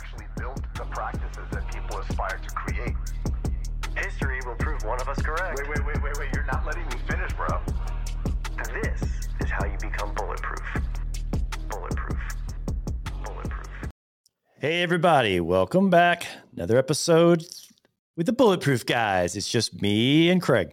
[0.00, 2.94] actually built the practices that people aspire to create.
[3.96, 5.58] History will prove one of us correct.
[5.58, 6.28] Wait, wait, wait, wait, wait.
[6.34, 7.60] You're not letting me finish, bro.
[8.82, 9.02] This
[9.40, 10.62] is how you become bulletproof.
[11.68, 12.18] Bulletproof.
[13.24, 13.68] Bulletproof.
[14.58, 16.26] Hey, everybody, welcome back.
[16.56, 17.44] Another episode
[18.16, 19.36] with the Bulletproof guys.
[19.36, 20.72] It's just me and Craig.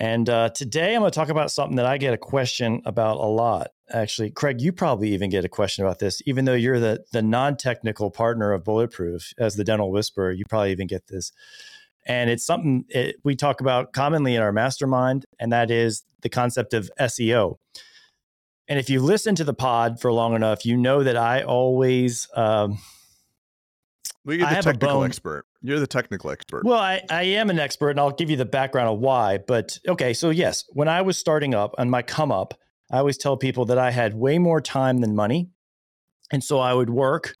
[0.00, 3.18] And uh, today I'm going to talk about something that I get a question about
[3.18, 3.68] a lot.
[3.90, 7.22] Actually, Craig, you probably even get a question about this, even though you're the, the
[7.22, 10.32] non technical partner of Bulletproof as the dental whisperer.
[10.32, 11.32] You probably even get this.
[12.06, 16.28] And it's something it, we talk about commonly in our mastermind, and that is the
[16.28, 17.56] concept of SEO.
[18.68, 22.28] And if you listen to the pod for long enough, you know that I always.
[22.34, 22.78] Um,
[24.24, 25.46] well, you're the technical expert.
[25.62, 26.64] You're the technical expert.
[26.64, 29.38] Well, I, I am an expert and I'll give you the background of why.
[29.38, 32.54] But okay, so yes, when I was starting up on my come up,
[32.90, 35.50] I always tell people that I had way more time than money.
[36.30, 37.36] And so I would work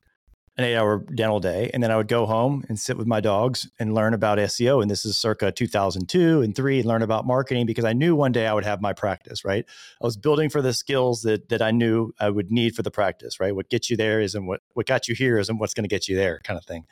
[0.58, 3.20] an eight hour dental day and then I would go home and sit with my
[3.20, 4.82] dogs and learn about SEO.
[4.82, 8.32] And this is circa 2002 and three and learn about marketing because I knew one
[8.32, 9.64] day I would have my practice, right?
[10.02, 12.90] I was building for the skills that, that I knew I would need for the
[12.90, 13.54] practice, right?
[13.54, 16.08] What gets you there isn't what, what got you here isn't what's going to get
[16.08, 16.86] you there kind of thing.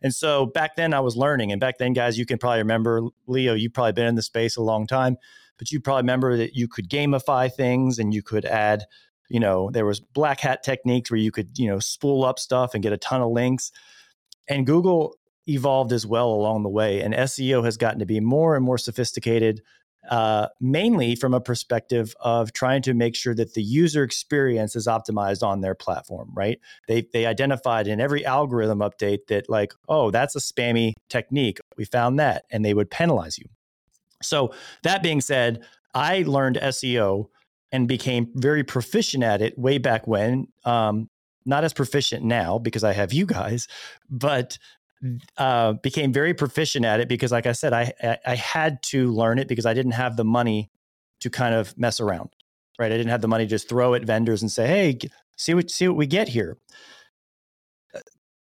[0.00, 1.50] And so back then I was learning.
[1.50, 4.56] And back then, guys, you can probably remember, Leo, you've probably been in the space
[4.56, 5.16] a long time,
[5.58, 8.84] but you probably remember that you could gamify things and you could add,
[9.28, 12.74] you know, there was black hat techniques where you could, you know, spool up stuff
[12.74, 13.72] and get a ton of links.
[14.48, 17.00] And Google evolved as well along the way.
[17.00, 19.62] And SEO has gotten to be more and more sophisticated,
[20.10, 24.86] uh, mainly from a perspective of trying to make sure that the user experience is
[24.86, 26.60] optimized on their platform, right?
[26.86, 31.58] They, they identified in every algorithm update that, like, oh, that's a spammy technique.
[31.76, 33.46] We found that, and they would penalize you.
[34.22, 34.52] So,
[34.82, 35.62] that being said,
[35.94, 37.28] I learned SEO
[37.72, 40.48] and became very proficient at it way back when.
[40.64, 41.08] Um,
[41.44, 43.68] not as proficient now because I have you guys,
[44.10, 44.58] but
[45.36, 47.92] uh, became very proficient at it because, like I said, I,
[48.26, 50.70] I had to learn it because I didn't have the money
[51.20, 52.30] to kind of mess around.
[52.78, 54.98] Right, I didn't have the money to just throw at vendors and say, "Hey,
[55.36, 56.58] see what see what we get here."
[57.94, 58.00] Uh,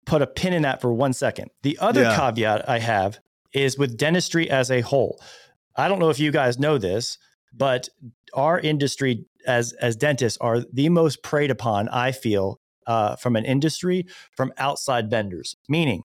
[0.05, 1.49] Put a pin in that for one second.
[1.63, 2.15] The other Yeah.
[2.15, 3.19] caveat I have
[3.53, 5.21] is with dentistry as a whole.
[5.75, 7.17] I don't know if you guys know this,
[7.53, 7.89] but
[8.33, 11.89] our industry as as dentists are the most preyed upon.
[11.89, 14.05] I feel uh, from an industry
[14.35, 16.03] from outside vendors, meaning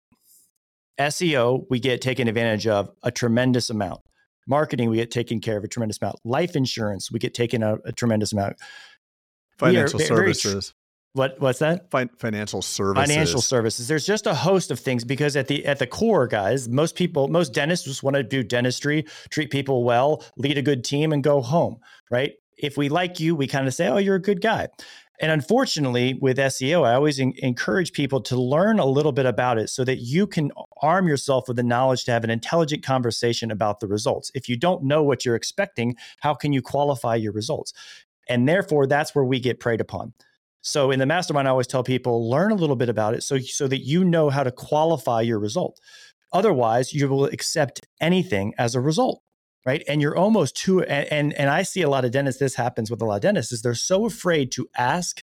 [0.98, 4.00] SEO we get taken advantage of a tremendous amount.
[4.48, 6.16] Marketing we get taken care of a tremendous amount.
[6.24, 8.56] Life insurance we get taken a, a tremendous amount.
[9.58, 10.74] financial services.
[11.16, 11.90] What what's that?
[11.90, 13.10] Fin- financial services.
[13.10, 13.88] financial services.
[13.88, 17.28] There's just a host of things because at the at the core guys most people
[17.28, 21.24] most dentists just want to do dentistry treat people well lead a good team and
[21.24, 21.78] go home
[22.10, 22.34] right?
[22.58, 24.68] If we like you we kind of say oh you're a good guy.
[25.18, 29.56] And unfortunately with seo i always en- encourage people to learn a little bit about
[29.56, 30.52] it so that you can
[30.82, 34.30] arm yourself with the knowledge to have an intelligent conversation about the results.
[34.34, 37.72] If you don't know what you're expecting how can you qualify your results?
[38.28, 40.12] And therefore that's where we get preyed upon
[40.62, 43.38] so in the mastermind, I always tell people learn a little bit about it so
[43.38, 45.78] so that you know how to qualify your result.
[46.32, 49.22] Otherwise, you will accept anything as a result,
[49.64, 49.82] right?
[49.86, 52.40] And you're almost too and and, and I see a lot of dentists.
[52.40, 55.22] This happens with a lot of dentists is they're so afraid to ask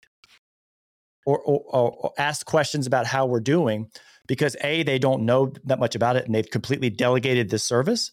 [1.26, 3.91] or, or, or, ask questions about how we're doing
[4.26, 8.12] because a they don't know that much about it and they've completely delegated this service,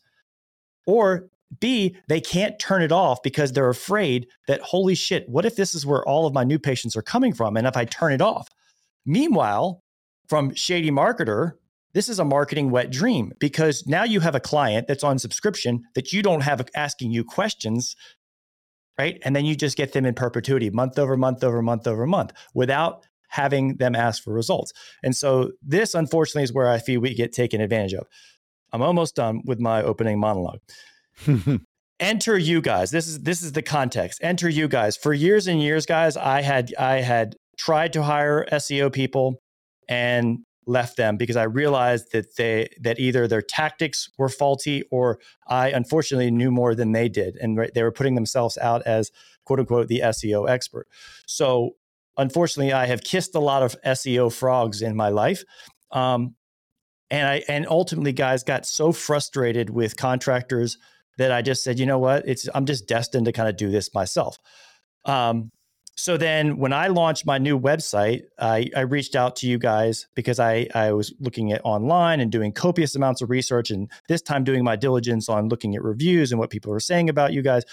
[0.85, 1.29] or
[1.59, 5.73] B, they can't turn it off because they're afraid that, holy shit, what if this
[5.73, 7.55] is where all of my new patients are coming from?
[7.55, 8.49] And if I turn it off?
[9.05, 9.83] Meanwhile,
[10.27, 11.53] from Shady Marketer,
[11.93, 15.83] this is a marketing wet dream because now you have a client that's on subscription
[15.95, 17.95] that you don't have asking you questions,
[18.99, 19.17] right?
[19.23, 22.33] And then you just get them in perpetuity, month over month over month over month
[22.53, 24.73] without having them ask for results.
[25.01, 28.05] And so this, unfortunately, is where I feel we get taken advantage of.
[28.73, 30.59] I'm almost done with my opening monologue
[31.99, 32.91] enter you guys.
[32.91, 34.19] This is this is the context.
[34.21, 34.97] Enter you guys.
[34.97, 39.41] For years and years guys i had i had tried to hire seo people
[39.89, 45.17] and left them because i realized that they that either their tactics were faulty or
[45.47, 49.11] i unfortunately knew more than they did and they were putting themselves out as
[49.45, 50.87] quote unquote the seo expert.
[51.25, 51.71] So
[52.17, 55.43] unfortunately i have kissed a lot of seo frogs in my life
[55.91, 56.35] um,
[57.09, 60.77] and i and ultimately guys got so frustrated with contractors
[61.17, 63.69] that I just said, you know what, it's I'm just destined to kind of do
[63.69, 64.39] this myself.
[65.05, 65.51] Um,
[65.99, 70.07] so then when I launched my new website, I, I reached out to you guys
[70.13, 74.21] because I, I was looking at online and doing copious amounts of research and this
[74.21, 77.41] time doing my diligence on looking at reviews and what people were saying about you
[77.41, 77.63] guys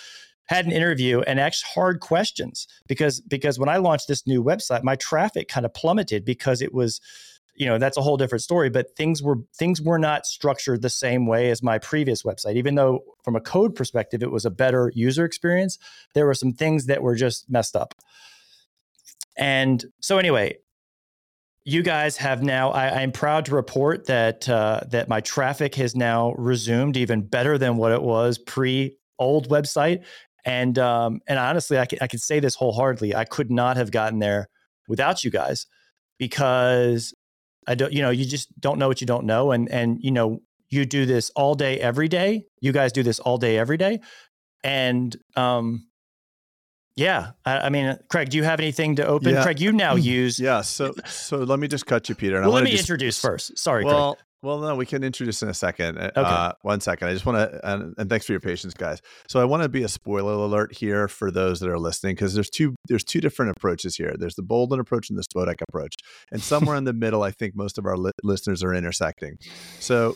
[0.46, 4.82] had an interview and asked hard questions because because when I launched this new website,
[4.82, 7.00] my traffic kind of plummeted because it was
[7.54, 10.90] you know that's a whole different story but things were things were not structured the
[10.90, 12.56] same way as my previous website.
[12.56, 15.78] Even though from a code perspective it was a better user experience
[16.14, 17.94] there were some things that were just messed up.
[19.36, 20.58] And so anyway
[21.64, 25.96] you guys have now I, am proud to report that uh, that my traffic has
[25.96, 30.04] now resumed even better than what it was pre old website.
[30.44, 33.90] And um, and honestly I can, I can say this wholeheartedly i could not have
[33.90, 34.48] gotten there
[34.88, 35.66] without you guys
[36.18, 37.14] because
[37.66, 39.52] I don't, you know, you just don't know what you don't know.
[39.52, 42.46] And, and, you know, you do this all day, every day.
[42.60, 44.00] You guys do this all day, every day.
[44.62, 45.86] And, um,
[46.96, 49.34] yeah, I, I mean, Craig, do you have anything to open?
[49.34, 49.42] Yeah.
[49.42, 50.38] Craig, you now use.
[50.38, 50.60] Yeah.
[50.60, 52.40] So, so let me just cut you, Peter.
[52.40, 53.58] well, let me just, introduce first.
[53.58, 54.24] Sorry, well, Craig.
[54.44, 55.96] Well, no, we can introduce in a second.
[55.96, 56.20] Uh, okay.
[56.20, 57.08] Uh, one second.
[57.08, 59.00] I just want to, and, and, thanks for your patience, guys.
[59.26, 62.34] So I want to be a spoiler alert here for those that are listening, because
[62.34, 64.14] there's two there's two different approaches here.
[64.18, 65.94] There's the Boulden approach and the Spodak approach,
[66.30, 69.38] and somewhere in the middle, I think most of our li- listeners are intersecting.
[69.80, 70.14] So,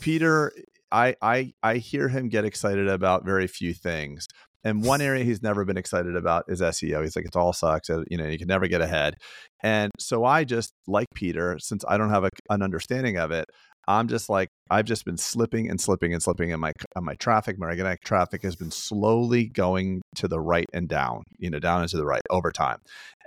[0.00, 0.52] Peter,
[0.90, 4.26] I I I hear him get excited about very few things.
[4.66, 7.00] And one area he's never been excited about is SEO.
[7.02, 7.88] He's like, it's all sucks.
[7.88, 9.14] Uh, you know, you can never get ahead.
[9.62, 13.46] And so I just, like Peter, since I don't have a, an understanding of it,
[13.86, 17.56] I'm just like I've just been slipping and slipping and slipping in my my traffic.
[17.56, 21.82] My organic traffic has been slowly going to the right and down, you know, down
[21.82, 22.78] and to the right over time.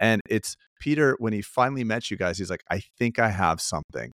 [0.01, 2.37] And it's Peter when he finally met you guys.
[2.37, 4.11] He's like, I think I have something.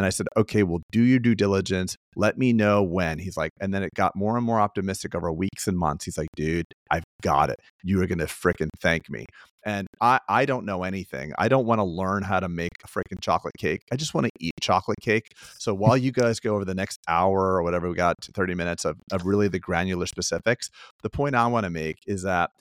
[0.00, 1.94] And I said, okay, well, do your due diligence.
[2.16, 3.18] Let me know when.
[3.18, 6.06] He's like, and then it got more and more optimistic over weeks and months.
[6.06, 7.56] He's like, dude, I've got it.
[7.84, 9.26] You are going to fricking thank me.
[9.66, 11.34] And I, I don't know anything.
[11.36, 13.82] I don't want to learn how to make a freaking chocolate cake.
[13.92, 15.34] I just want to eat chocolate cake.
[15.58, 18.54] So while you guys go over the next hour or whatever we got to 30
[18.54, 20.70] minutes of, of really the granular specifics,
[21.02, 22.52] the point I want to make is that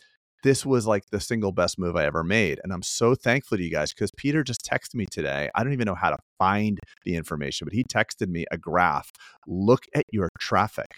[0.44, 2.59] this was like the single best move I ever made.
[2.63, 5.50] And I'm so thankful to you guys because Peter just texted me today.
[5.56, 9.12] I don't even know how to find the information, but he texted me a graph.
[9.47, 10.91] Look at your traffic.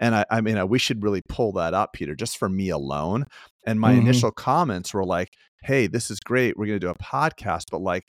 [0.00, 3.24] And I, I mean, we should really pull that up, Peter, just for me alone.
[3.66, 4.02] And my mm-hmm.
[4.02, 5.32] initial comments were like,
[5.62, 6.56] hey, this is great.
[6.56, 8.04] We're going to do a podcast, but like,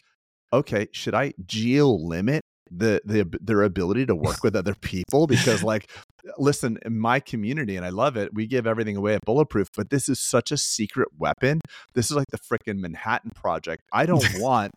[0.54, 5.64] okay, should I geo limit the, the their ability to work with other people because
[5.64, 5.90] like
[6.38, 9.90] listen in my community and i love it we give everything away at bulletproof but
[9.90, 11.62] this is such a secret weapon.
[11.94, 13.84] This is like the freaking manhattan project.
[13.94, 14.74] I don't want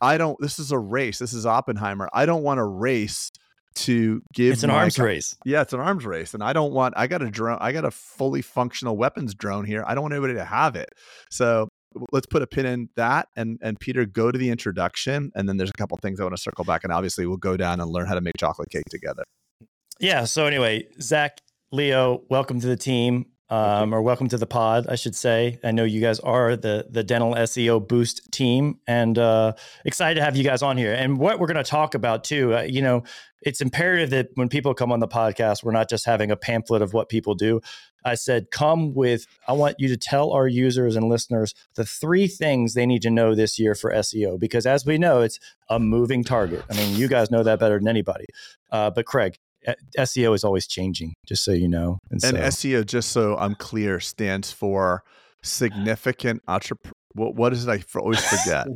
[0.00, 1.18] i don't this is a race.
[1.18, 2.08] This is oppenheimer.
[2.12, 3.30] I don't want a race
[3.74, 5.36] to give it's an arms race.
[5.44, 7.84] yeah it's an arms race and i don't want i got a drone i got
[7.84, 9.84] a fully functional weapons drone here.
[9.86, 10.88] I don't want anybody to have it.
[11.30, 11.68] So
[12.12, 15.56] let's put a pin in that and and peter go to the introduction and then
[15.56, 17.90] there's a couple things i want to circle back and obviously we'll go down and
[17.90, 19.24] learn how to make chocolate cake together
[19.98, 21.40] yeah so anyway zach
[21.72, 25.72] leo welcome to the team um, or welcome to the pod i should say i
[25.72, 29.52] know you guys are the the dental seo boost team and uh,
[29.84, 32.56] excited to have you guys on here and what we're going to talk about too
[32.56, 33.02] uh, you know
[33.42, 36.80] it's imperative that when people come on the podcast we're not just having a pamphlet
[36.80, 37.60] of what people do
[38.04, 42.26] I said, come with, I want you to tell our users and listeners the three
[42.26, 44.38] things they need to know this year for SEO.
[44.38, 46.64] Because as we know, it's a moving target.
[46.70, 48.24] I mean, you guys know that better than anybody.
[48.70, 49.36] Uh, but Craig,
[49.98, 51.98] SEO is always changing, just so you know.
[52.10, 55.02] And, and so, SEO, just so I'm clear, stands for
[55.42, 56.92] significant entrepreneur.
[57.14, 57.70] What, what is it?
[57.70, 58.66] I always forget.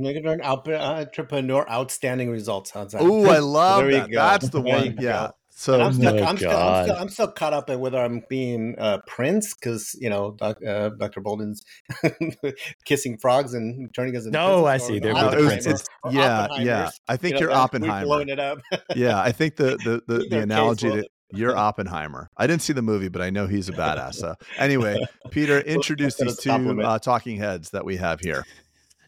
[0.75, 2.71] entrepreneur outstanding results.
[2.71, 3.03] How's that?
[3.03, 4.11] Oh, I love that.
[4.11, 4.97] That's the one.
[4.99, 5.31] Yeah.
[5.55, 8.25] So I'm still, oh I'm, still, I'm, still, I'm, still, caught up in whether I'm
[8.29, 11.21] being uh, Prince because you know doc, uh, Dr.
[11.21, 11.63] Boulden's
[12.85, 14.99] kissing frogs and turning us into no, I see.
[14.99, 15.67] They're the Prince.
[15.67, 16.91] It's, yeah, yeah.
[17.07, 18.07] I think you are Oppenheimer.
[18.07, 18.61] Blowing it up.
[18.97, 22.31] yeah, I think the the the, the analogy that you're Oppenheimer.
[22.37, 24.15] I didn't see the movie, but I know he's a badass.
[24.15, 24.99] So anyway,
[25.31, 28.45] Peter, introduce these two uh, talking heads that we have here.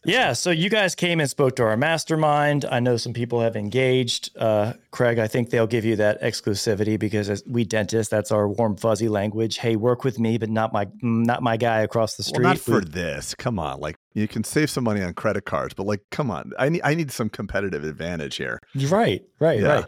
[0.05, 2.65] Yeah, so you guys came and spoke to our mastermind.
[2.65, 4.37] I know some people have engaged.
[4.37, 8.49] Uh, Craig, I think they'll give you that exclusivity because as we dentists, that's our
[8.49, 9.59] warm fuzzy language.
[9.59, 12.45] Hey, work with me, but not my not my guy across the street.
[12.45, 13.35] Well, not for we, this.
[13.35, 16.53] Come on, like you can save some money on credit cards, but like, come on,
[16.59, 18.61] I need I need some competitive advantage here.
[18.75, 19.85] Right, right, yeah.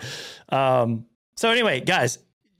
[0.50, 0.80] right.
[0.80, 1.06] Um,
[1.36, 2.18] so anyway, guys,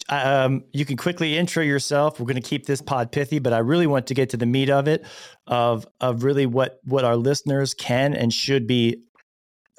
[0.08, 2.20] um, you can quickly intro yourself.
[2.20, 4.46] We're going to keep this pod pithy, but I really want to get to the
[4.46, 5.04] meat of it,
[5.46, 9.02] of of really what what our listeners can and should be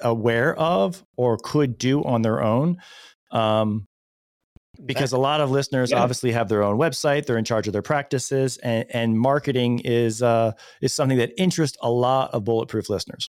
[0.00, 2.78] aware of or could do on their own.
[3.30, 3.86] Um,
[4.84, 6.00] because a lot of listeners yeah.
[6.00, 10.22] obviously have their own website, they're in charge of their practices, and, and marketing is
[10.22, 13.27] uh, is something that interests a lot of bulletproof listeners.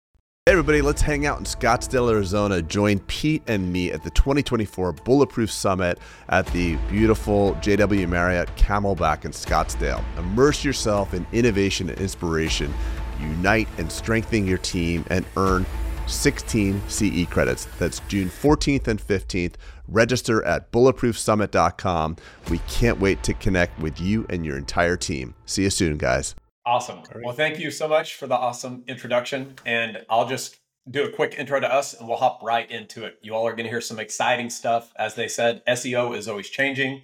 [0.48, 2.62] Hey everybody, let's hang out in Scottsdale, Arizona.
[2.62, 5.98] Join Pete and me at the 2024 Bulletproof Summit
[6.30, 10.04] at the beautiful JW Marriott Camelback in Scottsdale.
[10.20, 12.72] Immerse yourself in innovation and inspiration,
[13.20, 15.66] unite and strengthen your team, and earn
[16.06, 17.66] 16 CE credits.
[17.80, 19.56] That's June 14th and 15th.
[19.88, 22.18] Register at bulletproofsummit.com.
[22.52, 25.34] We can't wait to connect with you and your entire team.
[25.48, 26.36] See you soon, guys.
[26.66, 27.02] Awesome.
[27.24, 29.54] Well, thank you so much for the awesome introduction.
[29.66, 30.58] And I'll just
[30.90, 33.20] do a quick intro to us and we'll hop right into it.
[33.22, 34.92] You all are going to hear some exciting stuff.
[34.98, 37.02] As they said, SEO is always changing.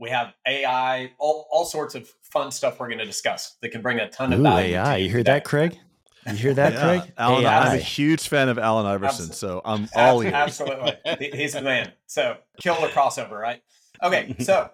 [0.00, 3.82] We have AI, all, all sorts of fun stuff we're going to discuss that can
[3.82, 4.74] bring a ton of Ooh, value.
[4.74, 4.96] AI.
[4.96, 5.78] You hear that, Craig?
[6.26, 6.80] You hear that, Yeah.
[7.00, 7.12] Craig?
[7.16, 7.58] Allen, AI.
[7.58, 10.34] I'm a huge fan of Allen Iverson, Abso- so I'm all ears.
[10.34, 10.96] Absolutely.
[11.32, 11.92] He's the man.
[12.06, 13.62] So kill the crossover, right?
[14.02, 14.36] Okay.
[14.40, 14.70] So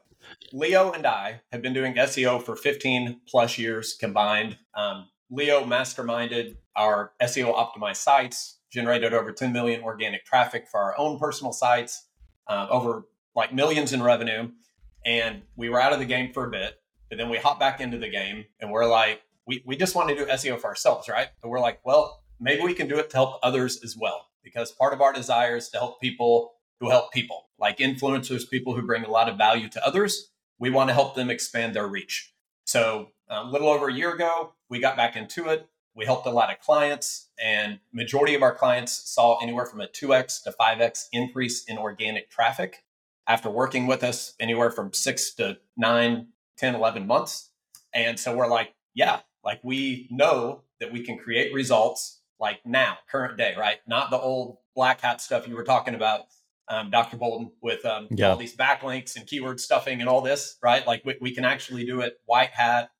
[0.54, 4.56] Leo and I have been doing SEO for 15 plus years combined.
[4.76, 10.96] Um, Leo masterminded our SEO optimized sites, generated over 10 million organic traffic for our
[10.96, 12.06] own personal sites,
[12.46, 14.48] uh, over like millions in revenue.
[15.04, 17.80] And we were out of the game for a bit, but then we hop back
[17.80, 21.08] into the game and we're like, we, we just want to do SEO for ourselves,
[21.08, 21.30] right?
[21.42, 24.28] But we're like, well, maybe we can do it to help others as well.
[24.44, 28.76] Because part of our desire is to help people who help people, like influencers, people
[28.76, 30.30] who bring a lot of value to others.
[30.58, 32.32] We want to help them expand their reach.
[32.64, 35.68] So a little over a year ago, we got back into it.
[35.96, 39.86] We helped a lot of clients, and majority of our clients saw anywhere from a
[39.86, 42.82] 2x to 5x increase in organic traffic
[43.28, 47.50] after working with us anywhere from six to nine, 10, 11 months.
[47.92, 52.98] And so we're like, yeah, like we know that we can create results like now,
[53.08, 53.78] current day, right?
[53.86, 56.22] Not the old black hat stuff you were talking about,
[56.68, 57.16] um, Dr.
[57.16, 58.30] Boulden, with um, Yeah.
[58.30, 60.86] all these backlinks and keyword stuffing and all this, right?
[60.86, 62.90] Like we, we can actually do it white hat,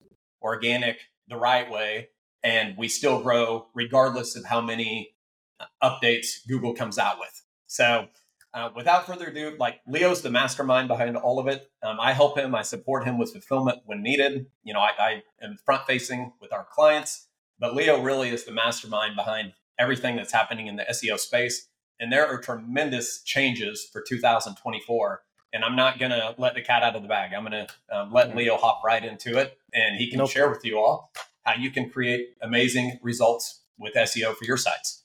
[0.42, 2.08] organic, the right way,
[2.42, 5.14] and we still grow regardless of how many
[5.60, 7.42] uh, updates Google comes out with.
[7.66, 8.08] So,
[8.52, 11.68] uh, without further ado, like Leo's the mastermind behind all of it.
[11.82, 14.46] Um, I help him, I support him with fulfillment when needed.
[14.62, 17.26] You know, I, I am front facing with our clients,
[17.58, 21.68] but Leo really is the mastermind behind everything that's happening in the SEO space.
[22.00, 25.22] And there are tremendous changes for 2024.
[25.52, 27.32] And I'm not going to let the cat out of the bag.
[27.32, 30.30] I'm going to um, let Leo hop right into it and he can Nope.
[30.30, 31.12] share with you all
[31.44, 35.02] how you can create amazing results with SEO for your sites.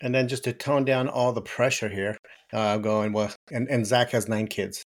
[0.00, 2.16] And then just to tone down all the pressure here,
[2.52, 3.32] uh, I'm going well.
[3.50, 4.82] And, and Zach has nine kids,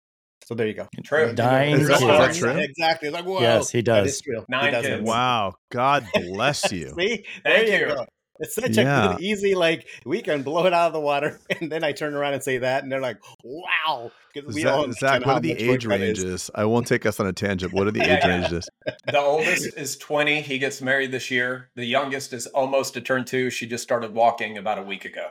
[0.43, 0.87] so there you go.
[1.03, 1.33] True.
[1.33, 2.09] Nine Is that- is kids.
[2.09, 2.59] that true?
[2.61, 3.09] Exactly.
[3.11, 3.39] Like whoa.
[3.41, 4.07] Yes, he does.
[4.15, 4.39] is true.
[4.39, 5.03] He Nine does kids.
[5.03, 5.53] Wow.
[5.71, 6.89] God bless you.
[6.99, 7.95] See, Thank there you, you.
[7.95, 8.05] go.
[8.39, 9.11] It's such Yeah.
[9.11, 11.91] a good, easy like we can blow it out of the water, and then I
[11.91, 15.27] turn around and say that, and they're like, "Wow!" Because we all Zach, understand Zach,
[15.27, 16.49] what are the age ranges?
[16.55, 17.71] I won't take us on a tangent.
[17.73, 18.27] What are the Yeah, age yeah.
[18.41, 18.69] ranges?
[19.07, 20.41] The oldest is 20.
[20.41, 21.69] He gets married this year.
[21.75, 23.49] The youngest is almost to turn two.
[23.51, 25.27] She just started walking about a week ago.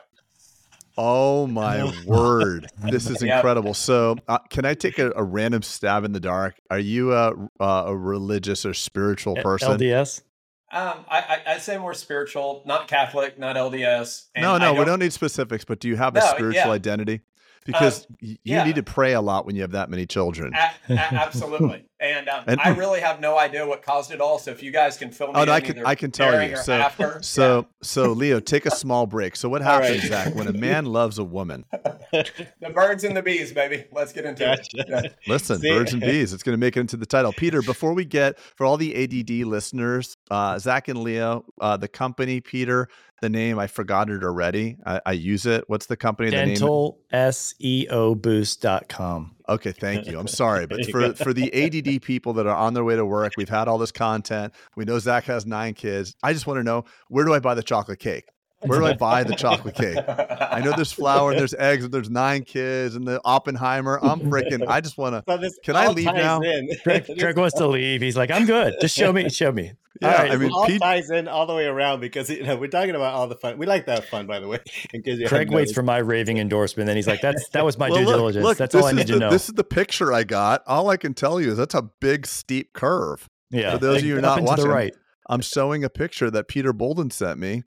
[0.97, 2.69] Oh my word!
[2.91, 3.35] This is Yep.
[3.37, 3.75] incredible.
[3.75, 6.55] So, uh, can I take a, a random stab in the dark?
[6.71, 9.79] Are you a, uh, a religious or spiritual person?
[9.79, 10.23] LDS.
[10.73, 14.29] Um, I, I, I'd say more spiritual, not Catholic, not LDS.
[14.35, 15.65] and no, I no, we don't need specifics.
[15.65, 16.71] But do you have a No, spiritual yeah.
[16.71, 17.21] Identity?
[17.65, 18.65] Because y you yeah.
[18.65, 20.53] need to pray a lot when you have that many children.
[20.55, 21.85] A- a- absolutely.
[22.03, 24.37] And, um, And- I really have no idea what caused it all.
[24.39, 26.43] So if you guys can fill me Oh, no, in I can I can tell
[26.43, 26.57] you.
[26.57, 29.37] So, after, so, so, Leo, take a small break.
[29.37, 29.85] So, what All right.
[29.95, 31.65] happens, Zach, when a man loves a woman?
[32.13, 33.85] the birds and the bees, baby.
[33.93, 34.69] Let's get into it.
[34.77, 35.15] Gotcha.
[35.29, 35.69] Listen, See?
[35.71, 36.33] birds and bees.
[36.33, 37.33] It's going to make it into the title.
[37.33, 41.89] Peter, before we get for all the ADD listeners, uh, Zach and Leo, uh, the
[41.89, 42.89] company, Peter,
[43.23, 44.77] the name I forgot it already.
[44.85, 45.65] I, I use it.
[45.69, 46.29] What's the company?
[46.29, 46.57] The name?
[46.57, 49.37] DentalSEOBoost.com.
[49.49, 50.19] Okay, thank you.
[50.19, 53.33] I'm sorry, but for for the ADD people that are on their way to work,
[53.39, 54.53] we've had all this content.
[54.77, 56.15] We know Zach has nine kids.
[56.23, 58.27] I just want to know where do I buy the chocolate cake?
[58.61, 59.97] Where do I buy the chocolate cake?
[59.99, 63.99] I know there's flour and there's eggs and there's nine kids and the Oppenheimer.
[64.03, 64.65] I'm freaking.
[64.69, 65.27] I just want to.
[65.43, 66.41] So Can I leave now?
[66.41, 66.69] in.
[66.85, 68.01] Craig, This Craig wants to leave.
[68.03, 68.75] He's like, I'm good.
[68.81, 69.29] Just show me.
[69.29, 69.73] Show me.
[70.03, 70.31] Yeah, All right.
[70.33, 72.95] I mean, all Pete- ties in all the way around because you know we're talking
[72.95, 73.57] about all the fun.
[73.59, 74.59] We like that fun, by the way.
[74.93, 75.75] In case you Craig waits noticed.
[75.75, 76.87] for my raving endorsement.
[76.89, 78.45] Then he's like, "That's that was my Well, due look, diligence.
[78.45, 80.25] look, That's this all I is need the, to know." This is the picture I
[80.25, 80.63] got.
[80.67, 83.29] All I can tell you is that's a big steep curve.
[83.51, 83.73] yeah.
[83.73, 84.95] for those of you Up not watching, right.
[85.31, 87.63] I'm showing a picture that Peter Boulden sent me,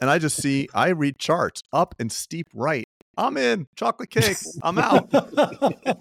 [0.00, 2.86] and I just see I read charts up and steep right.
[3.16, 4.36] I'm in chocolate cake.
[4.62, 5.08] I'm out.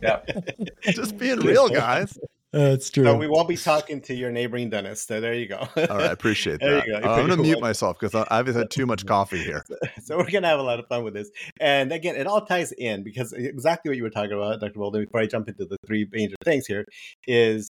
[0.04, 0.20] yeah.
[0.84, 2.16] just being real, guys.
[2.54, 3.04] That's true.
[3.04, 5.08] So we won't be talking to your neighboring dentist.
[5.08, 5.58] So there you go.
[5.58, 6.86] All right, I appreciate that.
[6.88, 6.94] go.
[6.94, 9.66] Uh, I'm going to pretty mute myself because I've had too much coffee here.
[10.04, 11.30] so we're gonna have a lot of fun with this.
[11.60, 14.80] And again, it all ties in because exactly what you were talking about, Dr.
[14.80, 15.06] Boulden.
[15.06, 16.86] Before I jump into the three major things here,
[17.28, 17.70] is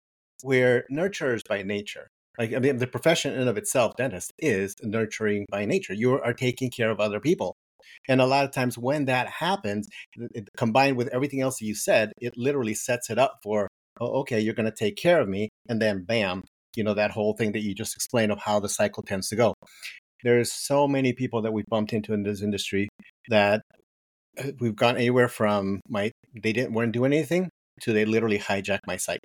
[0.45, 2.09] we're nurturers by nature.
[2.39, 5.95] Like I mean, the profession in of itself, dentist, is nurturing by nature.
[5.95, 7.57] You are taking care of other people.
[8.09, 9.89] And a lot of times when that happens,
[10.35, 13.68] it- combined with everything else that you said, it literally sets it up for,
[14.01, 15.49] oh, okay, you're going to take care of me.
[15.69, 16.45] And then bam,
[16.77, 19.37] you know, that whole thing that you just explained of how the cycle tends to
[19.37, 19.55] go.
[20.25, 22.89] there's so many people that we've bumped into in this industry
[23.29, 23.63] that
[24.39, 26.11] uh, we've gone anywhere from my
[26.43, 27.49] they didn't weren't doing anything
[27.83, 29.21] to they literally hijack my site.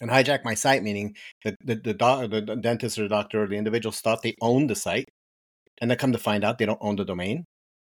[0.00, 3.46] And hijack my site meaning the the the, doc, the dentist or the doctor or
[3.48, 5.08] the individuals thought they owned the site,
[5.80, 7.44] and they come to find out they don't own the domain,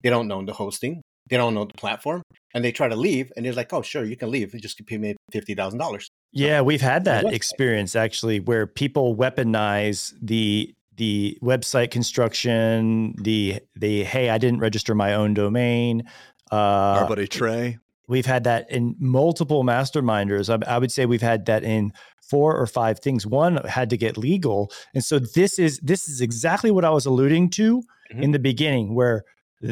[0.04, 2.22] they don't own the hosting, they don't know the platform,
[2.53, 4.53] and they try to leave, and they're like, "Oh, sure, you can leave.
[4.53, 9.15] You just pay me fifty thousand dollars." Yeah, we've had that experience actually where people
[9.15, 16.03] weaponize the the website construction, the the hey, I didn't register my own domain.
[16.51, 17.77] Our Uh, buddy Trey.
[18.08, 20.50] we've had that in multiple masterminders.
[20.50, 21.91] I, I would say we've had that in
[22.29, 23.25] four or five things.
[23.25, 27.05] One had to get legal, and so this is this is exactly what I was
[27.05, 27.82] alluding to
[28.13, 28.22] Mhm.
[28.24, 29.24] in the beginning, where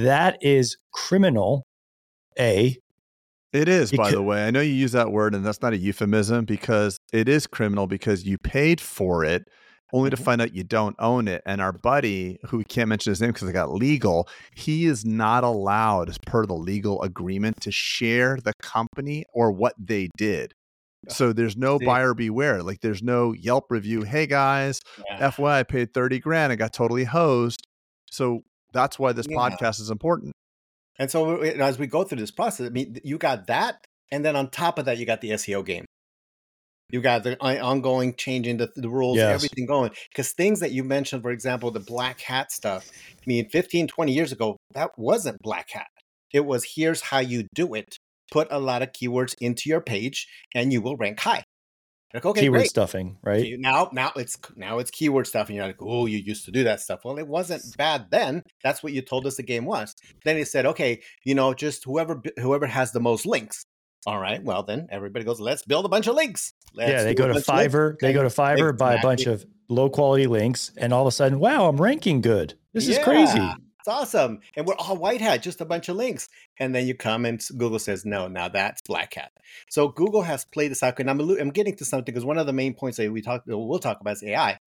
[0.04, 1.64] that is criminal.
[2.40, 2.78] A
[3.52, 4.48] It is, by the way.
[4.48, 7.86] I know you use that word, and that's not a euphemism because it is criminal
[7.86, 9.44] because you paid for it
[9.94, 10.24] only to Mhm.
[10.24, 11.44] find out you don't own it.
[11.46, 15.06] And our buddy, who we can't mention his name because it got legal, he is
[15.06, 20.54] not allowed, as per the legal agreement, to share the company or what they did.
[21.10, 21.86] So there's no See.
[21.86, 22.64] buyer beware.
[22.64, 24.02] Like there's no Yelp review.
[24.02, 25.28] Hey guys, Yeah.
[25.30, 26.52] FYI, I paid 30 grand.
[26.52, 27.68] I got totally hosed.
[28.10, 28.42] So
[28.74, 29.38] that's why this Yeah.
[29.38, 30.34] podcast is important.
[31.00, 34.36] And so as we go through this process, I mean, you got that, and then
[34.36, 35.86] on top of that, you got the SEO game.
[36.92, 39.34] You got the ongoing changing the, the rules, Yes.
[39.34, 39.92] everything going.
[40.10, 42.88] Because things that you mentioned, for example, the black hat stuff.
[42.94, 45.88] I mean, 15, 20 years ago, that wasn't black hat.
[46.32, 47.98] It was here's how you do it.
[48.32, 51.44] Put a lot of keywords into your page, and you will rank high.
[52.14, 52.70] Like, okay, keyword great.
[52.70, 53.56] stuffing, right?
[53.58, 55.56] now, now it's now it's keyword stuffing.
[55.56, 57.02] and you're like, oh, you used to do that stuff.
[57.04, 58.44] Well, it wasn't bad then.
[58.64, 59.96] That's what you told us the game was.
[60.24, 63.66] Then he said, okay, you know, just whoever whoever has the most links.
[64.06, 66.54] All right, well then everybody goes, let's build a bunch of links.
[66.76, 67.34] Let's yeah, they go to.
[67.36, 67.98] Fiverr.
[68.00, 71.12] They go to Fiverr, buy a bunch of low quality links, and all of a
[71.12, 72.54] sudden, wow, I'm ranking good.
[72.74, 73.50] This is crazy.
[73.86, 76.30] It's awesome, and we're all white hat, just a bunch of links.
[76.58, 79.34] And then you come and Google says, no, now that's black hat.
[79.70, 82.48] So Google has played this out, and I'm I'm getting to something because one of
[82.48, 84.58] the main points that we talk we'll talk about is AI.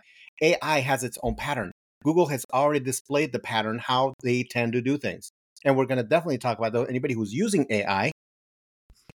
[0.42, 1.72] AI has its own pattern.
[2.04, 5.30] Google has already displayed the pattern how they tend to do things,
[5.64, 8.12] and we're going to definitely talk about though anybody who's using AI.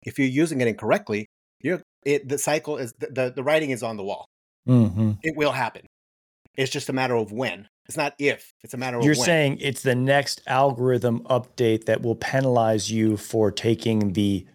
[0.03, 1.25] If you're using it incorrectly,
[1.59, 4.27] you're it the cycle is the, the, the writing is on the wall.
[4.65, 5.85] hmm It will happen.
[6.55, 7.67] It's just a matter of when.
[7.89, 8.53] It's not if.
[8.63, 13.17] It's a matter of You're saying it's the next algorithm update that will penalize you
[13.17, 14.45] for taking the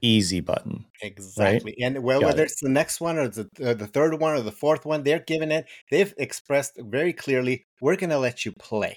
[0.00, 0.86] easy button.
[1.02, 1.74] Exactly.
[1.82, 2.52] And well, Got whether it.
[2.52, 5.18] it's the next one or the, uh, the third one or the fourth one, they're
[5.26, 8.96] giving it, they've expressed very clearly, we're going to let you play.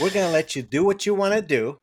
[0.00, 1.78] We're going to let you do what you want to do,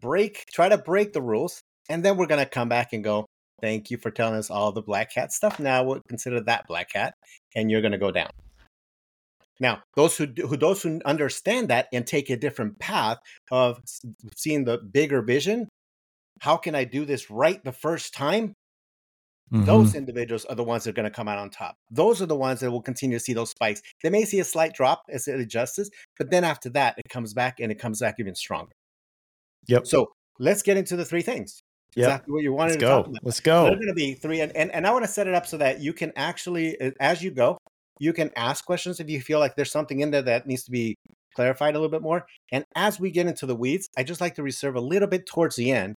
[0.00, 3.26] break, try to break the rules, and then we're going to come back and go,
[3.60, 5.58] thank you for telling us all the black hat stuff.
[5.58, 7.14] Now we'll consider that black hat,
[7.56, 8.30] and you're going to go down.
[9.60, 13.18] Now, those who, who those who understand that and take a different path
[13.50, 13.80] of
[14.36, 15.68] seeing the bigger vision,
[16.40, 18.52] how can I do this right the first time?
[19.52, 19.64] Mhm.
[19.64, 21.76] Those individuals are the ones that are going to come out on top.
[21.90, 23.80] Those are the ones that will continue to see those spikes.
[24.02, 25.88] They may see a slight drop as it adjusts,
[26.18, 28.72] but then after that, it comes back and it comes back even stronger.
[29.68, 29.86] Yep.
[29.86, 31.62] So let's get into the three things.
[31.94, 32.04] Yep.
[32.04, 33.10] Exactly what you wanted Let's to talk go.
[33.10, 33.24] about.
[33.24, 33.64] Let's go.
[33.64, 35.56] They're going to be three, and, and, and I want to set it up so
[35.58, 37.56] that you can actually, as you go,
[37.98, 40.70] you can ask questions if you feel like there's something in there that needs to
[40.70, 40.96] be
[41.34, 42.26] clarified a little bit more.
[42.50, 45.26] And as we get into the weeds, I just like to reserve a little bit
[45.26, 45.94] towards the end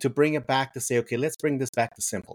[0.00, 2.34] to bring it back to say, okay, let's bring this back to simple.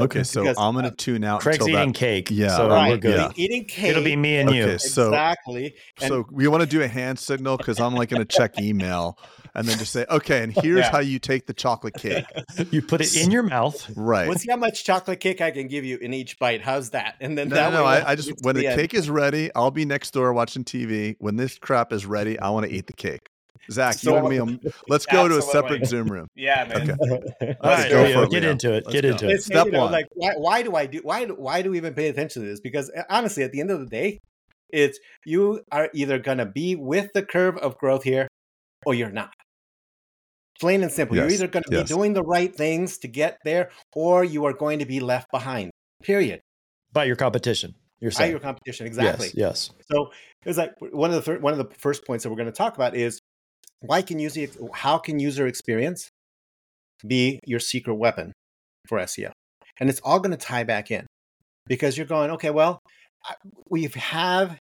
[0.00, 1.40] Okay, so Because, I'm gonna uh, tune out.
[1.40, 2.28] Craig's until that- eating cake.
[2.30, 2.56] Yeah.
[2.56, 3.16] So right, we're good.
[3.16, 3.32] yeah.
[3.34, 3.90] eating cake.
[3.90, 4.62] It'll be me and you.
[4.64, 5.74] Okay, so exactly.
[6.00, 8.60] And so we want to do a hand signal because I'm like going to check
[8.60, 9.18] email
[9.56, 10.90] and then just say, okay, and here's Yeah.
[10.92, 12.24] how you take the chocolate cake.
[12.70, 13.90] You put it in your mouth.
[13.96, 14.28] Right.
[14.28, 16.60] we'll see how much chocolate cake I can give you in each bite.
[16.62, 17.14] How's that?
[17.20, 17.84] And then No, that no, no.
[17.84, 18.78] way I, I just when the end.
[18.80, 21.16] cake is ready, I'll be next door watching TV.
[21.18, 23.28] When this crap is ready, I want to eat the cake.
[23.70, 26.28] Zach, you So- and me, um, let's go to a separate separent Zoom room.
[26.36, 26.90] Yeah, man.
[27.00, 27.56] Okay.
[27.60, 28.50] All right, go for it, get Leo.
[28.52, 28.84] into it.
[28.86, 29.08] Let's get go.
[29.10, 29.30] into it.
[29.30, 29.92] It's- Step you know, one.
[29.92, 31.00] Like, why, why do I do?
[31.02, 32.60] Why, why do we even pay attention to this?
[32.60, 34.20] Because uh, honestly, at the end of the day,
[34.70, 38.28] it's you are either going to be with the curve of growth here,
[38.86, 39.32] or you're not.
[40.60, 41.16] Plain and simple.
[41.16, 41.82] You're either going to yes.
[41.88, 45.30] be doing the right things to get there, or you are going to be left
[45.30, 45.70] behind.
[46.02, 46.40] Period.
[46.92, 47.74] By your competition.
[48.00, 48.30] You're By saying.
[48.32, 49.28] your competition, exactly.
[49.34, 49.70] Yes.
[49.76, 49.84] Yes.
[49.90, 50.10] So
[50.44, 52.52] it's like one of the thir- one of the first points that we're going to
[52.52, 53.20] talk about is
[53.80, 56.08] why can user how can user experience
[57.06, 58.32] be your secret weapon
[58.88, 59.30] for SEO,
[59.78, 61.06] and it's all going to tie back in
[61.66, 62.50] because you're going okay.
[62.50, 62.78] Well,
[63.68, 64.58] we have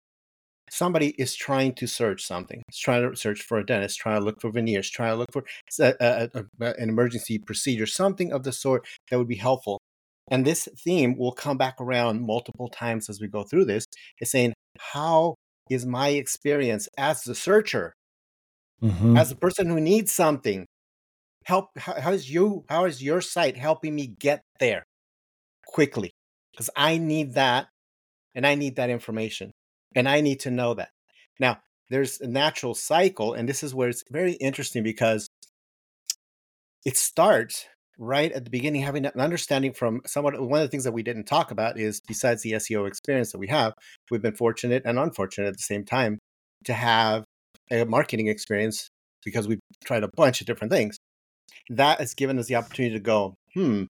[0.70, 2.62] somebody is trying to search something.
[2.68, 5.32] It's trying to search for a dentist, trying to look for veneers, trying to look
[5.32, 5.44] for
[5.78, 9.80] a- a- a- an emergency procedure, something of the sort that would be helpful.
[10.30, 13.84] And this theme will come back around multiple times as we go through this.
[14.20, 15.34] Is saying how
[15.70, 17.92] is my experience as the searcher,
[18.82, 19.16] Mhm.
[19.18, 20.66] as a person who needs something?
[21.46, 24.84] Help how, how is you how is your site helping me get there
[25.66, 26.12] quickly?
[26.52, 27.68] Because I need that
[28.34, 29.52] and I need that information.
[29.96, 30.90] And I need to know that.
[31.40, 31.58] Now,
[31.90, 35.28] there's a natural cycle, and this is where it's very interesting because
[36.84, 37.66] it starts
[37.98, 41.02] right at the beginning having an understanding from someone one of the things that we
[41.02, 43.72] didn't talk about is besides the SEO experience that we have,
[44.10, 46.18] we've been fortunate and unfortunate at the same time
[46.64, 47.23] to have
[47.70, 48.88] a marketing experience
[49.24, 50.98] because we've tried a bunch of different things.
[51.70, 53.84] That has given us the opportunity to go, hmm,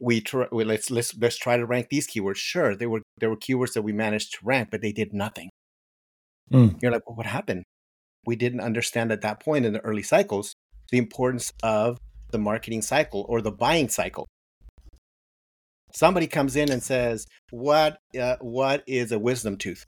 [0.00, 2.36] we try well, let's let's let's try to rank these keywords.
[2.36, 5.50] Sure, there were there were keywords that we managed to rank, but they did nothing.
[6.52, 6.80] Mm.
[6.82, 7.64] You're like, well, what happened?
[8.26, 10.54] We didn't understand at that point in the early cycles
[10.90, 11.98] the importance of
[12.30, 14.26] the marketing cycle or the buying cycle.
[15.94, 19.84] Somebody comes in and says, "What uh, what is a wisdom tooth?"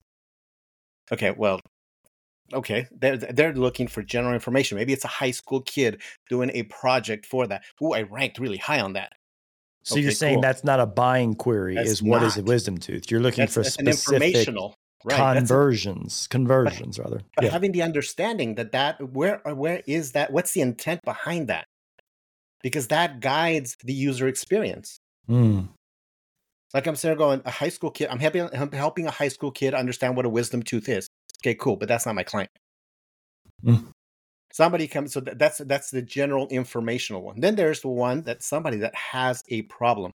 [1.12, 1.60] Okay, well,
[2.52, 4.76] okay, they're they're looking for general information.
[4.78, 7.62] Maybe it's a high school kid doing a project for that.
[7.82, 9.12] Ooh, I ranked really high on that.
[9.82, 10.42] So you're saying cool.
[10.42, 13.10] that's not a buying query, That's is what is a wisdom tooth?
[13.10, 15.16] You're looking That's, for that's specific informational, right?
[15.16, 17.22] that's a- conversions, conversions rather.
[17.34, 17.50] but Yeah.
[17.50, 20.32] having the understanding that that where uh, where is that?
[20.32, 21.64] What's the intent behind that?
[22.62, 24.98] Because that guides the user experience.
[25.28, 25.68] Mm.
[26.74, 28.08] Like I'm saying going, a high school kid.
[28.10, 31.08] I'm helping I'm helping a high school kid understand what a wisdom tooth is.
[31.42, 32.50] Okay, cool, but that's not my client.
[33.64, 33.92] Mm.
[34.52, 37.40] Somebody comes, so that's that's the general informational one.
[37.40, 40.12] Then there's the one that somebody that has a problem.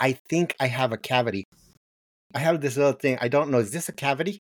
[0.00, 1.44] I think I have a cavity.
[2.34, 3.18] I have this little thing.
[3.20, 3.58] I don't know.
[3.58, 4.38] Is this a cavity?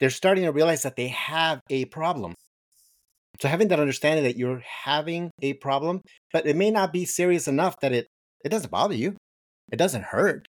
[0.00, 2.34] They're starting to realize that they have a problem.
[3.40, 6.02] So having that understanding that you're having a problem,
[6.32, 8.08] but it may not be serious enough that it
[8.44, 9.16] it doesn't bother you.
[9.72, 10.46] It doesn't hurt.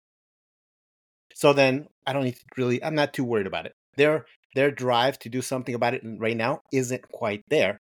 [1.34, 3.73] So then I don't need to really I'm not too worried about it.
[3.97, 4.25] Their
[4.56, 7.80] their drive to do something about it right now isn't quite there.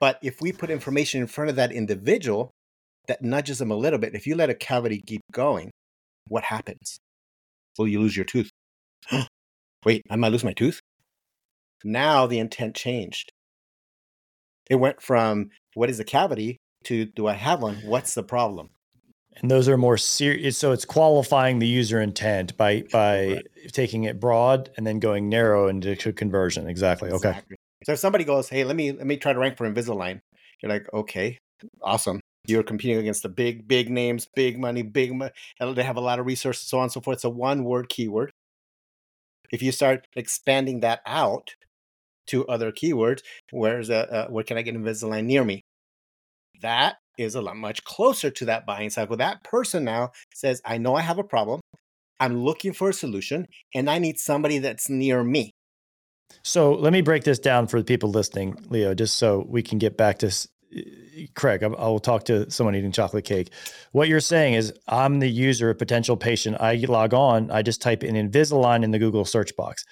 [0.00, 2.50] But if we put information in front of that individual
[3.06, 5.70] that nudges them a little bit, if you let a cavity keep going,
[6.28, 6.98] what happens?
[7.78, 8.50] Well, you lose your tooth.
[9.84, 10.80] Wait, I might lose my tooth?
[11.84, 13.30] Now the intent changed.
[14.70, 17.76] It went from what is a cavity to do I have one?
[17.84, 18.70] What's the problem?
[19.36, 20.58] And those are more serious.
[20.58, 23.42] So it's qualifying the user intent by by
[23.72, 26.68] taking it broad and then going narrow into conversion.
[26.68, 27.10] Exactly.
[27.10, 27.40] Okay.
[27.84, 30.20] So if somebody goes, "Hey, let me let me try to rank for Invisalign,"
[30.60, 31.38] you're like, "Okay,
[31.80, 36.00] awesome." You're competing against the big big names, big money, big and they have a
[36.00, 37.16] lot of resources, so on and so forth.
[37.16, 38.30] It's a one word keyword.
[39.52, 41.54] If you start expanding that out
[42.28, 45.62] to other keywords, where's a uh, where can I get Invisalign near me?
[46.62, 49.16] That is a lot much closer to that buying cycle.
[49.16, 51.60] That person now says, "I know I have a problem.
[52.18, 55.52] I'm looking for a solution, and I need somebody that's near me."
[56.42, 59.78] So let me break this down for the people listening, Leo, just so we can
[59.78, 60.28] get back to
[60.74, 61.62] eh, Craig.
[61.62, 63.52] I, will talk to someone eating chocolate cake.
[63.92, 66.56] What you're saying is, I'm the user, a potential patient.
[66.60, 69.84] I log on, I just type in Invisalign in the Google search box.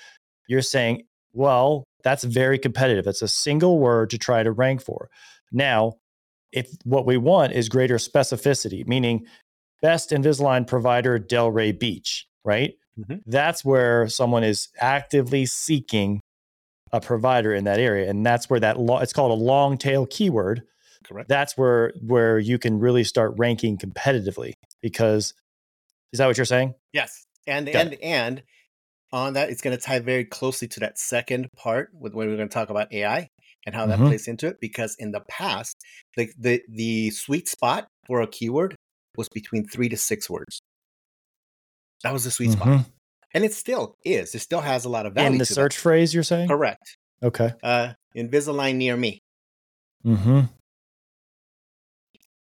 [0.49, 1.03] You're saying,
[1.33, 3.05] well, that's very competitive.
[3.05, 5.09] That's a single word to try to rank for.
[5.53, 5.95] Now,
[6.53, 9.27] if what we want is greater specificity, meaning
[9.83, 12.75] best Invisalign provider, Delray Beach, right?
[12.99, 13.23] Mhm.
[13.27, 16.21] That's where someone is actively seeking
[16.93, 20.07] a provider in that area, and that's where that lo- it's called a long tail
[20.07, 20.63] keyword.
[21.05, 21.29] Correct.
[21.29, 25.35] That's where where you can really start ranking competitively because
[26.13, 26.75] is that what you're saying?
[26.93, 27.25] Yes.
[27.47, 28.43] And Got and and
[29.13, 32.37] on that, it's going to tie very closely to that second part with when we're
[32.37, 33.29] going to talk about AI
[33.67, 34.09] and how that Mhm.
[34.09, 34.57] plays into it.
[34.61, 35.77] Because in the past,
[36.17, 38.75] the, the the sweet spot for a keyword
[39.17, 40.61] was between three to six words.
[42.03, 42.87] That was the sweet spot, Mhm.
[43.35, 44.35] and it still is.
[44.35, 45.55] It still has a lot of value In the to that.
[45.55, 46.49] search phrase, you're saying?
[46.49, 46.97] Correct.
[47.23, 47.53] Okay.
[47.63, 49.21] Uh, Invisalign near me.
[50.07, 50.47] Mm-hmm.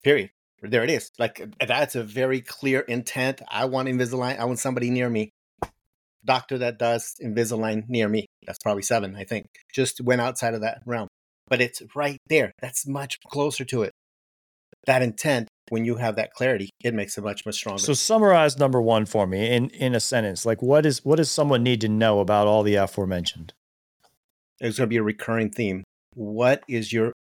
[0.04, 0.30] Period.
[0.62, 1.12] There it is.
[1.20, 3.42] Like that's a very clear intent.
[3.50, 4.40] I want Invisalign.
[4.40, 5.30] I want somebody near me.
[6.26, 8.26] Doctor that does Invisalign near me.
[8.46, 9.48] That's probably seven, I think.
[9.74, 11.09] Just went outside of that realm.
[11.50, 12.54] But it's right there.
[12.62, 13.92] That's much closer to it.
[14.86, 17.82] That intent, when you have that clarity, it makes it much, much stronger.
[17.82, 20.46] So summarize number one for me in in a sentence.
[20.46, 23.54] Like what is what does someone need to know about all the aforementioned?
[24.60, 25.84] it's going to be a recurring theme.
[26.14, 27.14] What is your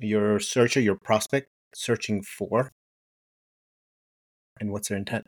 [0.00, 2.70] your searcher, your prospect searching for?
[4.60, 5.26] And what's their intent?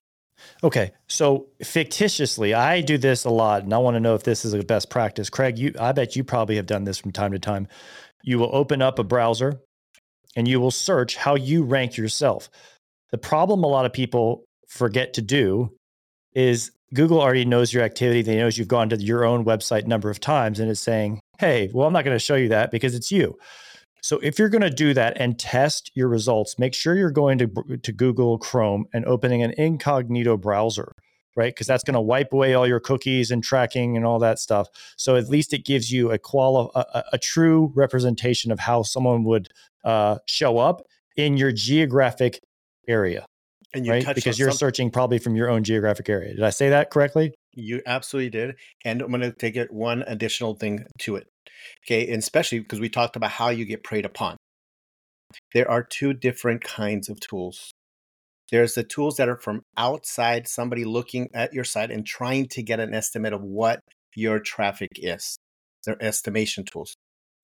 [0.63, 4.45] Okay, so fictitiously, I do this a lot, and I want to know if this
[4.45, 5.31] is a best practice.
[5.31, 7.69] Craig, you, I bet you probably have done this from time to time.
[8.23, 9.61] You will open up a browser,
[10.35, 12.51] and you will search how you rank yourself.
[13.11, 15.73] The problem a lot of people forget to do
[16.35, 18.23] is Google already knows your activity.
[18.23, 21.71] They knows you've gone to your own website number of times and it's saying, "Hey,
[21.73, 23.39] well, I'm not going to show you that because it's you."
[24.07, 27.39] So if you're going to do that and test your results, make sure you're going
[27.39, 27.49] to
[27.83, 30.93] to Google Chrome and opening an incognito browser,
[31.35, 31.53] right?
[31.53, 34.69] Because that's going to wipe away all your cookies and tracking and all that stuff.
[34.97, 39.25] So at least it gives you a quali- a, a true representation of how someone
[39.25, 39.49] would
[39.85, 40.83] uh, show up
[41.17, 42.39] in your geographic
[42.87, 43.27] area
[43.75, 44.15] And you right?
[44.15, 46.33] Because you're something- searching probably from your own geographic area.
[46.33, 47.35] Did I say that correctly?
[47.57, 48.55] You absolutely did.
[48.85, 51.27] And I'm going to take it one additional thing to it.
[51.85, 52.07] Okay.
[52.07, 54.37] And especially because we talked about how you get preyed upon.
[55.55, 57.73] There are two different kinds of tools.
[58.53, 62.63] There's the tools that are from outside, somebody looking at your site and trying to
[62.63, 63.81] get an estimate of what
[64.15, 65.37] your traffic is.
[65.85, 66.95] They're estimation tools.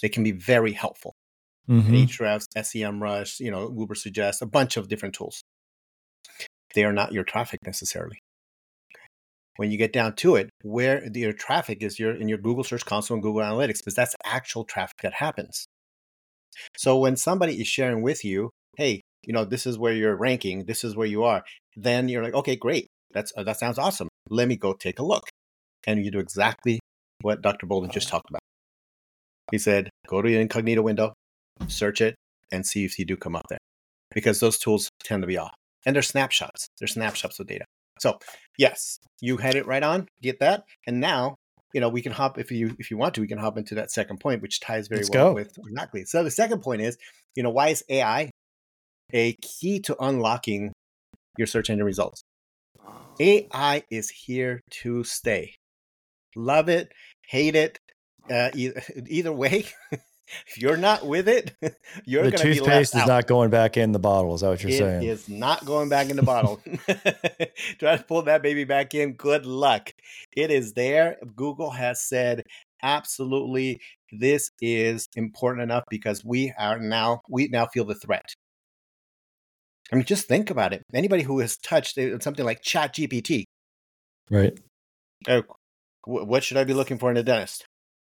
[0.00, 1.14] They can be very helpful.
[1.68, 1.94] Mm-hmm.
[1.94, 5.42] Ahrefs, SEMrush, you know, Ubersuggest, a bunch of different tools.
[6.74, 8.18] They are not your traffic necessarily.
[9.56, 12.84] When you get down to it, where your traffic is your in your Google Search
[12.86, 15.66] Console and Google Analytics, because that's actual traffic that happens.
[16.76, 20.64] So when somebody is sharing with you, hey, you know, this is where you're ranking,
[20.64, 21.44] this is where you are,
[21.76, 24.08] then you're like, okay, great, that's uh, that sounds awesome.
[24.30, 25.28] Let me go take a look,
[25.86, 26.80] and you do exactly
[27.20, 27.66] what Dr.
[27.66, 28.40] Boulden just talked about.
[29.50, 31.14] He said, go to your incognito window,
[31.68, 32.14] search it,
[32.50, 33.58] and see if you do come up there.
[34.14, 35.54] Because those tools tend to be off.
[35.84, 36.68] And they're snapshots.
[36.78, 37.64] They're snapshots of data.
[38.02, 38.18] So
[38.58, 40.64] yes, you had it right on, get that.
[40.88, 41.36] And now,
[41.72, 43.76] you know, we can hop if you if you want to, we can hop into
[43.76, 45.34] that second point, which ties very Let's well go.
[45.34, 46.04] with exactly.
[46.04, 46.98] So the second point is,
[47.36, 48.30] you know, why is AI
[49.12, 50.72] a key to unlocking
[51.38, 52.22] your search engine results?
[53.20, 55.54] AI is here to stay.
[56.34, 56.90] Love it,
[57.28, 57.78] hate it,
[58.30, 58.50] uh,
[59.06, 59.66] either way.
[60.46, 61.52] If you're not with it,
[62.06, 63.08] you're The going to be left toothpaste is out.
[63.08, 64.34] not going back in the bottle.
[64.34, 65.02] Is that what you're It saying?
[65.02, 66.60] It's not going back in the bottle.
[67.78, 69.12] Try to pull that baby back in.
[69.14, 69.90] Good luck.
[70.34, 71.16] It is there.
[71.36, 72.42] Google has said
[72.82, 73.80] absolutely
[74.10, 78.34] this is important enough because we are now we now feel the threat.
[79.92, 80.82] I mean, just think about it.
[80.94, 83.44] Anybody who has touched uh, something like ChatGPT,
[84.30, 84.58] Right.
[85.26, 85.42] wh-
[86.06, 87.66] what should I be looking for in a dentist?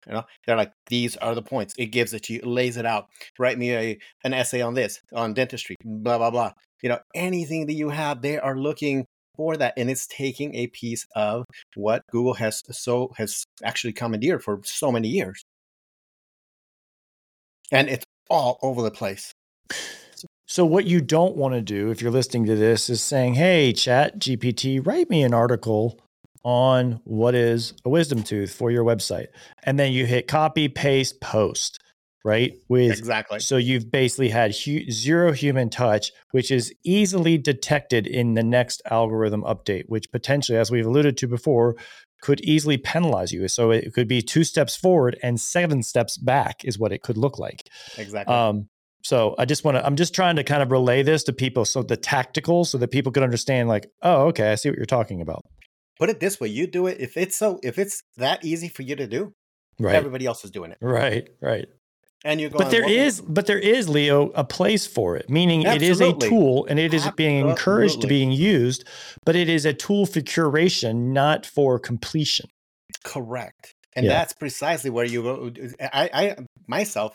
[0.07, 1.75] You know, they're like, these are the points.
[1.79, 3.09] It gives it to you, lays it out.
[3.39, 6.53] Write me a an essay on this, on dentistry, blah blah blah.
[6.83, 10.69] You know, anything that you have, they are looking for that, and it's taking a
[10.69, 15.45] piece of what Google has so has actually commandeered for so many years,
[17.73, 19.33] and it's all over the place.
[20.49, 23.73] So what you don't want to do if you're listening to this is saying, "Hey,
[23.73, 25.99] ChatGPT, write me an article
[26.47, 29.27] on what is a wisdom tooth for your website,"
[29.65, 31.81] and then you hit copy, paste, post,
[32.25, 32.53] right?
[32.69, 33.41] With Exactly.
[33.41, 38.81] so you've basically had hu- zero human touch, which is easily detected in the next
[38.91, 41.75] algorithm update, which potentially, as we've alluded to before,
[42.23, 43.49] could easily penalize you.
[43.49, 47.17] So it could be two steps forward and seven steps back, is what it could
[47.17, 47.69] look like.
[47.99, 48.35] Exactly.
[48.35, 48.69] Um,
[49.03, 51.65] so I just want to, I'm just trying to kind of relay this to people.
[51.65, 54.87] So the tactical, so that people could understand, like, oh, okay, I see what you're
[54.87, 55.45] talking about.
[55.99, 58.83] Put it this way: you do it if it's so if it's that easy for
[58.83, 59.33] you to do,
[59.79, 59.95] Right.
[59.95, 61.29] everybody else is doing it, Right.
[61.41, 61.67] Right.
[62.25, 62.65] and you're going.
[62.65, 65.29] But there is "Well, but there is, Leo, a place for it.
[65.31, 68.85] Meaning, it is a tool, and it is being encouraged to being used.
[69.25, 72.49] But it is a tool for curation, not for completion.
[73.05, 73.73] Correct.
[73.95, 74.13] And Yeah.
[74.13, 75.51] that's precisely where you go.
[75.81, 77.15] I, I myself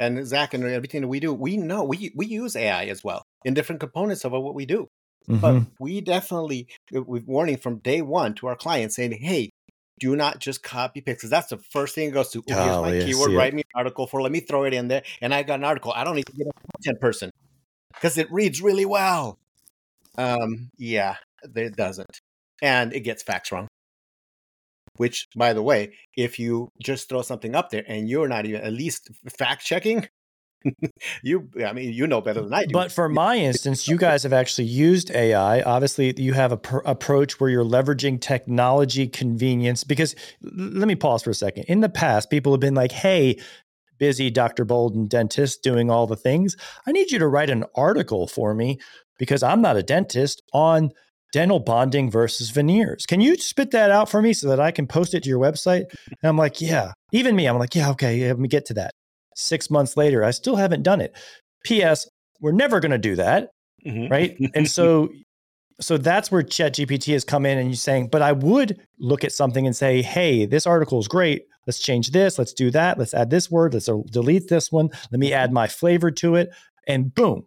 [0.00, 3.22] and Zach and everything that we do, we know we we use AI as well
[3.44, 4.88] in different components of what we do.
[5.26, 5.66] But Mhm.
[5.78, 9.50] we definitely we've warning from day one to our clients saying, hey,
[10.00, 12.42] do not just copy paste because that's the first thing it goes to.
[12.48, 13.30] Oh, here's my keyword.
[13.30, 13.38] see it.
[13.38, 14.22] Write me an article for.
[14.22, 15.92] Let me throw it in there, and I got an article.
[15.94, 17.30] I don't need to get a content person
[17.94, 19.38] because it reads really well.
[20.16, 22.20] Um, yeah, it doesn't,
[22.62, 23.68] and it gets facts wrong.
[24.96, 28.62] Which, by the way, if you just throw something up there and you're not even
[28.62, 30.08] at least fact checking,
[31.22, 32.72] you, I mean, you know better than I do.
[32.72, 35.62] But for my instance, you guys have actually used AI.
[35.62, 39.84] Obviously, you have a pr- approach where you're leveraging technology convenience.
[39.84, 41.64] Because let me pause for a second.
[41.64, 43.38] In the past, people have been like, hey,
[43.98, 44.64] busy Dr.
[44.64, 46.56] Boulden dentist doing all the things.
[46.86, 48.78] I need you to write an article for me
[49.18, 50.90] because I'm not a dentist on
[51.32, 53.04] dental bonding versus veneers.
[53.06, 55.40] Can you spit that out for me so that I can post it to your
[55.40, 55.84] website?
[56.08, 56.92] And I'm like, yeah.
[57.12, 58.92] Even me, I'm like, yeah, okay, let me get to that.
[59.38, 61.16] Six months later, I still haven't done it.
[61.64, 62.08] P.S.
[62.40, 63.50] We're never going to do that,
[63.86, 64.10] Mhm.
[64.10, 64.36] right?
[64.54, 65.08] and so,
[65.80, 69.32] so that's where ChatGPT has come in, and you're saying, but I would look at
[69.32, 71.42] something and say, hey, this article is great.
[71.66, 72.38] Let's change this.
[72.38, 72.98] Let's do that.
[72.98, 73.74] Let's add this word.
[73.74, 74.90] Let's uh, delete this one.
[75.12, 76.50] Let me add my flavor to it,
[76.88, 77.44] and boom,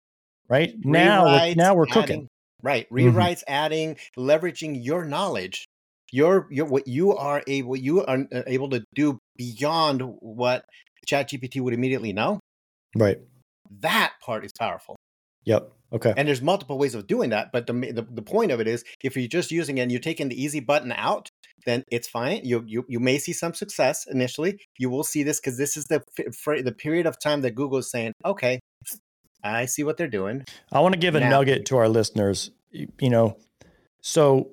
[0.47, 2.27] right now, we're, now we're adding- cooking.
[2.63, 2.87] Right.
[2.89, 3.11] Mhm.
[3.13, 5.65] Rewrites, adding, leveraging your knowledge
[6.11, 10.63] You're, you're what you are able you are uh, able to do beyond what
[11.07, 12.39] ChatGPT would immediately know.
[12.95, 13.19] Right.
[13.79, 14.95] That part is powerful.
[15.45, 15.71] Yep.
[15.93, 16.13] Okay.
[16.15, 18.83] And there's multiple ways of doing that, but the, the the point of it is,
[19.03, 21.29] if you're just using it and you're taking the easy button out,
[21.65, 22.41] then it's fine.
[22.43, 24.59] You you you may see some success initially.
[24.77, 26.01] You will see this because this is the
[26.63, 28.59] the period of time that Google is saying, okay,
[29.43, 30.45] I see what they're doing.
[30.71, 32.51] I want to give a Now- nugget to our listeners.
[32.71, 33.37] You you know,
[34.01, 34.51] so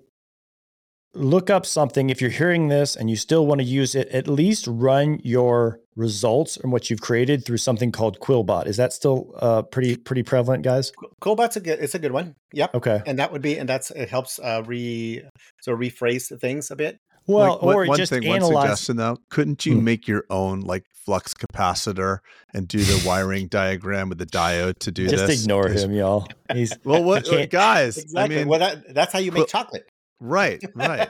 [1.18, 2.10] look up something.
[2.10, 5.80] If you're hearing this and you still want to use it, at least run your
[5.96, 8.66] results and what you've created through something called Quillbot.
[8.66, 10.92] Is that still uh, pretty pretty prevalent, guys?
[11.20, 12.34] Quillbot's a good, it's a good one.
[12.52, 12.74] Yep.
[12.76, 13.02] Okay.
[13.06, 15.22] And that would be, and that's it helps uh, re
[15.60, 16.98] so rephrase things a bit.
[17.26, 19.84] Well, Like, one- or one just thing, one suggestion though, couldn't you Hmm.
[19.84, 22.18] make your own like flux capacitor
[22.54, 25.42] and do the wiring diagram with the diode to do Just this?
[25.42, 26.26] ignore him, y'all.
[26.52, 27.98] He's Well, what He guys?
[27.98, 28.36] Exactly.
[28.36, 29.86] I mean, well, that, that's how you make Cool- chocolate.
[30.20, 31.08] Right, right.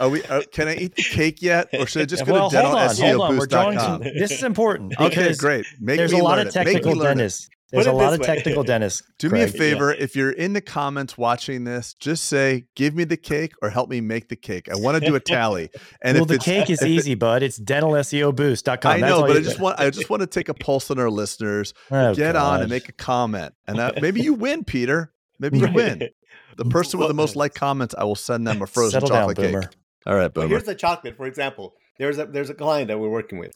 [0.00, 0.22] Are we?
[0.24, 2.74] Are, can I eat the cake yet, or should I just go well, to hold
[2.76, 3.38] on, hold on.
[3.38, 4.00] We're drawing some.
[4.00, 4.18] dentalseoboost.com?
[4.18, 5.66] This is important Okay, great.
[5.80, 6.58] Make there's me a lot learn of it.
[6.58, 7.48] Make me technical dentists.
[7.72, 9.02] There's a lot this of technical dentists.
[9.18, 9.56] Do me a Craig.
[9.58, 9.94] favor.
[9.94, 13.88] If you're in the comments watching this, just say, "Give me the cake" or "Help
[13.88, 15.70] me make the cake." I want to do a tally.
[16.02, 17.42] And well, if the it's, cake is if it- bud.
[17.42, 18.92] It's dentalseoboost.com.
[18.92, 20.90] I That's know, all but I just want I just want to take a pulse
[20.90, 21.72] on our listeners.
[21.90, 25.12] Oh, Get on and make a comment, and uh, maybe you win, Peter.
[25.38, 26.08] Maybe you win.
[26.56, 29.20] The person with the most like comments, I will send them a frozen Settle down,
[29.20, 29.46] chocolate cake.
[29.52, 29.70] boomer.
[30.06, 30.48] All right, Well, boomer.
[30.48, 31.74] here's the chocolate, for example.
[31.98, 33.52] There's a there's a client that we're working with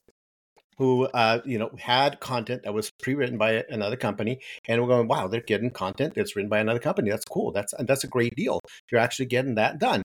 [0.78, 5.08] who uh, you know had content that was pre-written by another company, and we're going,
[5.08, 7.10] wow, they're getting content that's written by another company.
[7.10, 7.50] That's cool.
[7.52, 8.60] That's that's a great deal.
[8.90, 10.02] You're actually getting that done.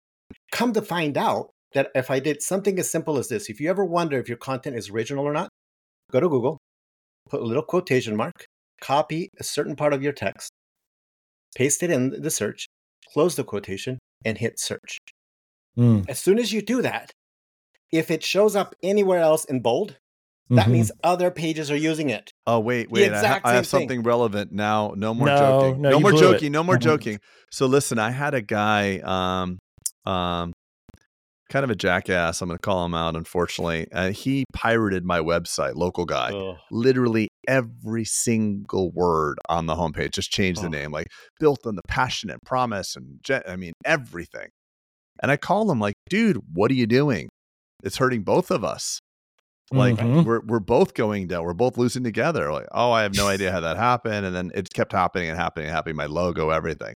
[0.51, 3.69] Come to find out that if I did something as simple as this, if you
[3.69, 5.49] ever wonder if your content is original or not,
[6.11, 6.57] go to Google,
[7.29, 8.45] put a little quotation mark,
[8.81, 10.51] copy a certain part of your text,
[11.55, 12.65] paste it in the search,
[13.13, 14.97] close the quotation, and hit search.
[15.77, 17.11] Mm, As soon as you do that,
[17.91, 19.97] if it shows up anywhere else in bold,
[20.49, 20.71] that mhm.
[20.71, 22.31] means other pages are using it.
[22.45, 23.11] Oh wait, wait!
[23.13, 23.87] I, ha- I have same thing.
[23.87, 24.93] something relevant now.
[24.97, 25.81] No more No, joking.
[25.81, 26.33] no, No, more blew it.
[26.33, 26.51] joking.
[26.51, 26.81] No more Mhm.
[26.81, 27.19] joking.
[27.51, 29.59] So listen, I had a guy, um,
[30.11, 30.51] um,
[31.51, 32.41] kind of a jackass.
[32.41, 33.15] I'm going to call him out.
[33.15, 35.75] Unfortunately, uh, he pirated my website.
[35.75, 36.31] Local guy.
[36.71, 40.11] Literally every single word on the homepage.
[40.11, 40.69] Just changed the Oh.
[40.69, 41.07] name, like
[41.39, 44.47] built on the passion and promise, and ge- I mean everything.
[45.21, 47.29] And I call him like, dude, what are you doing?
[47.83, 48.99] It's hurting both of us.
[49.73, 50.25] Like Mhm.
[50.25, 51.43] we're we're both going down.
[51.45, 52.51] We're both losing together.
[52.51, 55.37] Like, oh, I have no idea how that happened, and then it kept happening and
[55.37, 55.95] happening and happening.
[55.95, 56.93] My logo, everything.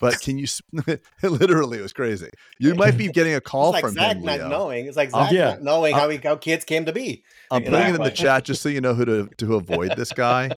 [0.00, 0.46] But can you?
[1.22, 2.28] literally, it was crazy.
[2.58, 4.48] You might be getting a call it's like from Zach him, not Leo.
[4.48, 4.86] knowing.
[4.86, 5.50] It's like Oh, Zach yeah.
[5.50, 7.22] not knowing Uh, how, he, how kids came to be.
[7.50, 10.12] I'm putting it in the chat just so you know who to to avoid this
[10.12, 10.50] guy.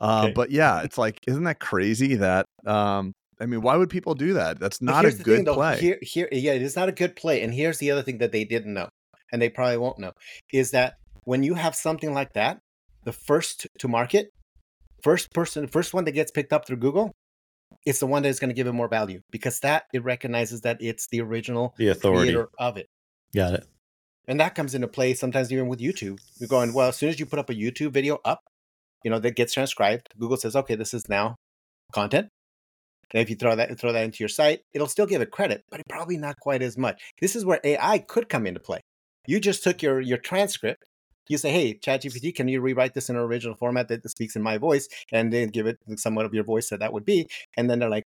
[0.00, 0.32] Uh, Okay.
[0.34, 2.14] But yeah, it's like, isn't that crazy?
[2.16, 4.60] That um, I mean, why would people do that?
[4.60, 5.54] That's not a good thing, though.
[5.54, 5.80] play.
[5.80, 7.42] Here, here, yeah, it is not a good play.
[7.42, 8.88] And here's the other thing that they didn't know,
[9.34, 10.12] and they probably won't know,
[10.52, 10.94] is that
[11.24, 12.60] when you have something like that,
[13.02, 14.28] the first to market,
[15.02, 17.10] first person, first one that gets picked up through Google,
[17.84, 20.60] it's the one that is going to give it more value because that it recognizes
[20.60, 22.32] that it's the original the authority.
[22.32, 22.86] creator of it.
[23.34, 23.66] Got it.
[24.28, 26.20] And that comes into play sometimes even with YouTube.
[26.38, 28.38] You're going, well, as soon as you put up a YouTube video up,
[29.02, 31.34] you know, that gets transcribed, Google says, okay, this is now
[31.92, 32.28] content.
[33.12, 35.64] And if you throw that throw that into your site, it'll still give it credit,
[35.70, 37.02] but probably not quite as much.
[37.20, 38.80] This is where AI could come into play.
[39.26, 40.84] You just took your your transcript.
[41.28, 44.42] You say, hey, ChatGPT, can you rewrite this in an original format that speaks in
[44.42, 44.88] my voice?
[45.10, 47.28] And then give it somewhat of your voice that that would be.
[47.56, 48.04] And then they're like,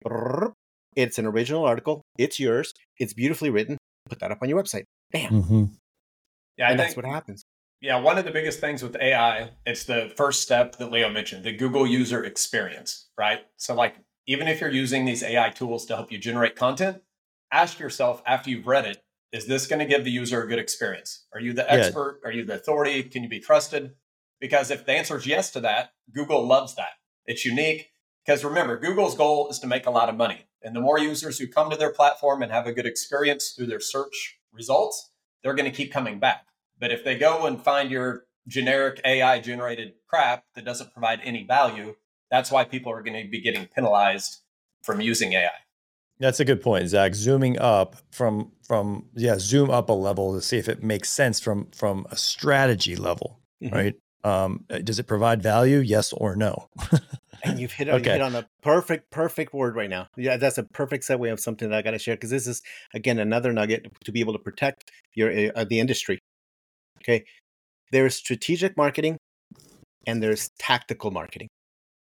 [0.95, 2.03] it's an original article.
[2.19, 2.73] It's yours.
[2.99, 3.79] It's beautifully written.
[4.09, 4.85] Put that up on your website.
[5.11, 5.43] Bam.
[5.43, 5.65] hmm
[6.57, 7.43] Yeah, I and that's what happens.
[7.81, 11.45] yeah, one of the biggest things with AI, it's the first step that Leo mentioned,
[11.45, 13.41] the Google user experience, right?
[13.57, 13.97] So like
[14.27, 17.03] even if you're using these AI tools to help you generate content,
[17.51, 20.59] ask yourself after you've read it, is this going to give the user a good
[20.59, 21.27] experience?
[21.33, 21.75] Are you the Yeah.
[21.75, 22.21] expert?
[22.25, 23.03] Are you the authority?
[23.05, 23.95] Can you be trusted?
[24.41, 26.95] Because if the answer is yes to that, Google loves that.
[27.27, 27.93] It's unique.
[28.25, 30.47] Because remember, Google's goal is to make a lot of money.
[30.63, 33.67] And the more users who come to their platform and have a good experience through
[33.67, 35.11] their search results,
[35.43, 36.47] they're going to keep coming back.
[36.79, 41.45] But if they go and find your generic AI generated crap that doesn't provide any
[41.45, 41.97] value,
[42.31, 44.43] that's why people are going to be getting penalized
[44.83, 45.51] from using AI.
[46.21, 47.15] That's a good point, Zach.
[47.15, 51.41] Zooming up from from yeah, zoom up a level to see if it makes sense
[51.41, 53.73] from from a strategy level, Mhm.
[53.73, 53.95] right?
[54.23, 55.79] Um, uh, does it provide value?
[55.79, 56.69] Yes or no?
[57.43, 58.13] And you've hit, on, Okay.
[58.13, 60.09] hit on a perfect, perfect word right now.
[60.15, 62.61] Yeah, that's a perfect segue of something that I got to share because this is
[62.93, 66.19] again another nugget to be able to protect your uh, the industry.
[66.99, 67.25] Okay,
[67.93, 69.17] there is strategic marketing,
[70.07, 71.49] and there's tactical marketing.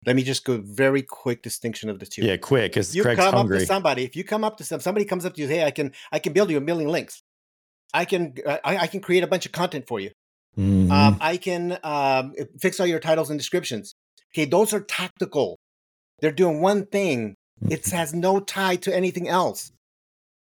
[0.06, 2.24] Let me just go very quick distinction of the two.
[2.24, 3.60] Yeah, quick because you Craig's come up hungry.
[3.60, 4.04] to somebody.
[4.04, 6.18] If you come up to some, somebody comes up to you, hey, I can, I
[6.20, 7.22] can build you a million links.
[7.94, 10.12] I can, I, I can create a bunch of content for you.
[10.58, 10.90] Mhm.
[10.92, 13.94] Um, I can um, fix all your titles and descriptions.
[14.34, 15.60] Okay, those are tactical.
[16.20, 17.36] They're doing one thing.
[17.70, 17.96] It Mm-hmm.
[17.96, 19.72] has no tie to anything else.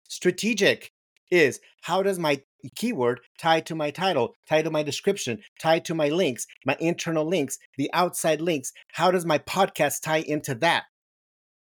[0.08, 0.92] Strategic
[1.30, 2.42] is how does my
[2.76, 7.24] keyword tied to my title, tied to my description, tied to my links, my internal
[7.24, 8.72] links, the outside links?
[8.92, 10.84] How does my podcast tie into that?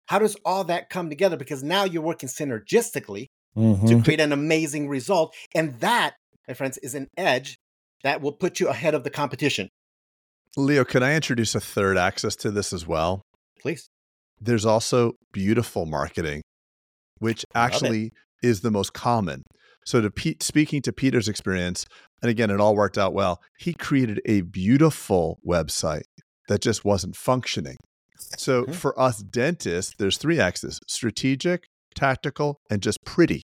[0.06, 1.36] How does all that come together?
[1.36, 4.04] Because now you're working synergistically to Mhm.
[4.04, 5.34] create an amazing result.
[5.54, 6.14] And that,
[6.46, 7.56] my friends, is an edge
[8.02, 9.68] that will put you ahead of the competition.
[10.56, 13.22] Leo, can I introduce a third axis to this as well?
[13.60, 13.88] Please.
[14.40, 16.42] There's also beautiful marketing,
[17.18, 19.42] which actually is the most common.
[19.86, 21.86] So, to Pete, speaking to Peter's experience,
[22.20, 23.40] and again, it all worked out well.
[23.58, 26.02] He created a beautiful website
[26.48, 27.76] that just wasn't functioning.
[28.36, 33.42] So, for us dentists, there's three axes: strategic, tactical, and just pretty.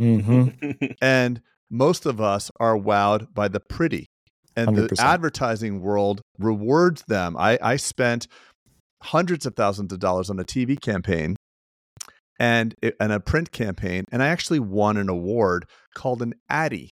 [0.00, 0.94] Mhm.
[1.02, 4.06] And most of us are wowed by the pretty.
[4.56, 4.98] And the 100%.
[4.98, 7.36] advertising world rewards them.
[7.36, 8.26] I, I spent
[9.02, 11.36] hundreds of thousands of dollars on a TV campaign
[12.38, 16.90] and, it- and a print campaign, and I actually won an award called an Addy.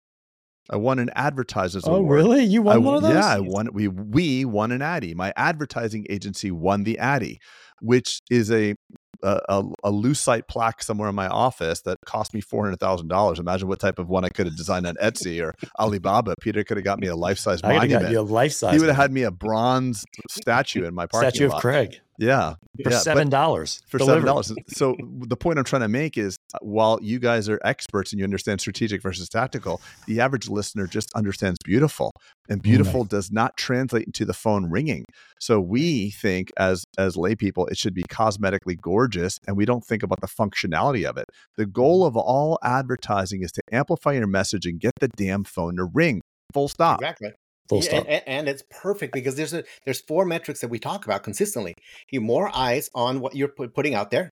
[0.70, 1.98] I won an advertisers award.
[1.98, 2.18] Oh, award.
[2.18, 2.44] really?
[2.44, 3.14] You won I, one of those?
[3.14, 3.70] Yeah, I won.
[3.72, 5.14] We we won an Addy.
[5.14, 7.40] My advertising agency won the Addy,
[7.82, 8.74] which is a
[9.22, 13.10] a, a, a lucite plaque somewhere in my office that cost me four hundred thousand
[13.10, 13.38] dollars.
[13.40, 16.34] Imagine what type of one I could have designed on Etsy or Alibaba.
[16.42, 18.74] Peter could have got me a life size I gotta got you a life size.
[18.74, 21.52] He would have had me a bronze statue in my parking statue lot.
[21.52, 23.82] Statue of Craig Yeah, for yeah, seven dollars.
[23.88, 24.54] for seven dollars.
[24.70, 28.20] So the point I'm trying to make is, uh, while you guys are experts and
[28.20, 32.12] you understand strategic versus tactical, the average listener just understands beautiful,
[32.50, 35.06] and beautiful does not translate into the phone ringing.
[35.40, 39.86] So we think, as as lay people, it should be cosmetically gorgeous, and we don't
[39.86, 41.26] think about the functionality of it.
[41.58, 45.76] The goal of all advertising is to amplify your message and get the damn phone
[45.78, 46.22] to ring.
[46.54, 47.02] Full stop.
[47.02, 47.32] Exactly.
[47.70, 48.06] Full Yeah, stop.
[48.08, 51.74] And, and it's perfect because there's a there's four metrics that we talk about consistently.
[52.12, 54.30] You more eyes on what you're put, putting out there.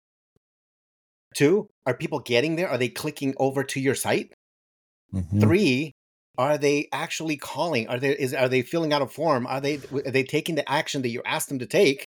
[1.36, 2.70] Two, are people getting there?
[2.70, 4.34] Are they clicking over to your site?
[5.14, 5.40] Mhm.
[5.40, 5.92] Three,
[6.38, 7.88] are they actually calling?
[7.88, 9.48] Are they is are they filling out a form?
[9.48, 12.06] Are they are they taking the action that you asked them to take?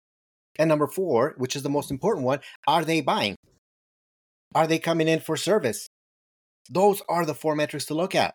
[0.57, 3.35] And number four, which is the most important one, are they buying?
[4.53, 5.87] Are they coming in for service?
[6.69, 8.33] Those are the four metrics to look at.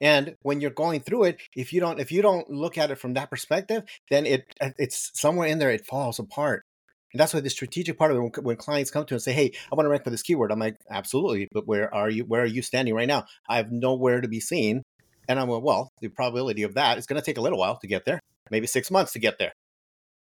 [0.00, 2.96] And when you're going through it, if you don't if you don't look at it
[2.96, 4.44] from that perspective, then it
[4.78, 6.64] it's somewhere in there it falls apart.
[7.12, 9.32] And that's why the strategic part of it, when, when clients come to and say,
[9.32, 12.24] "Hey, I want to rank for this keyword," I'm like, "Absolutely, but where are you?
[12.24, 13.24] Where are you standing right now?
[13.48, 14.82] I have nowhere to be seen."
[15.28, 17.78] And I'm like, "Well, the probability of that is going to take a little while
[17.78, 18.20] to get there,
[18.50, 19.52] maybe six months to get there."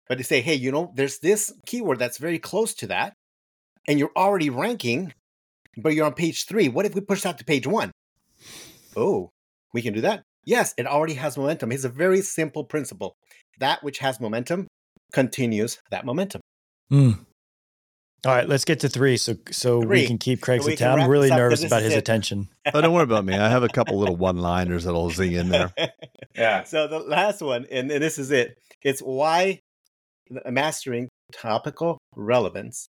[0.09, 3.13] But to say, "Hey, you know, there's this keyword that's very close to that,
[3.87, 5.13] and you're already ranking,
[5.77, 6.67] but you're on page three.
[6.67, 7.91] What if we push that to page one?"
[8.95, 9.29] Oh,
[9.73, 10.23] we can do that.
[10.45, 11.71] Yes, it already has momentum.
[11.71, 13.13] It's a very simple principle.
[13.59, 14.67] That which has momentum
[15.13, 16.41] continues that momentum.
[16.91, 17.19] Mm.
[18.25, 20.01] All right, let's get to three, so so Three.
[20.01, 21.03] we can keep Craig's we can attention.
[21.03, 21.97] I'm really this up, 'cause nervous about his it.
[21.97, 22.49] attention.
[22.73, 23.33] Oh, don't worry about me.
[23.35, 25.73] I have a couple little one-liners that'll zing in there.
[26.35, 26.63] Yeah.
[26.63, 28.57] So the last one, and, and this is it.
[28.81, 29.59] It's why
[30.49, 32.87] mastering topical relevance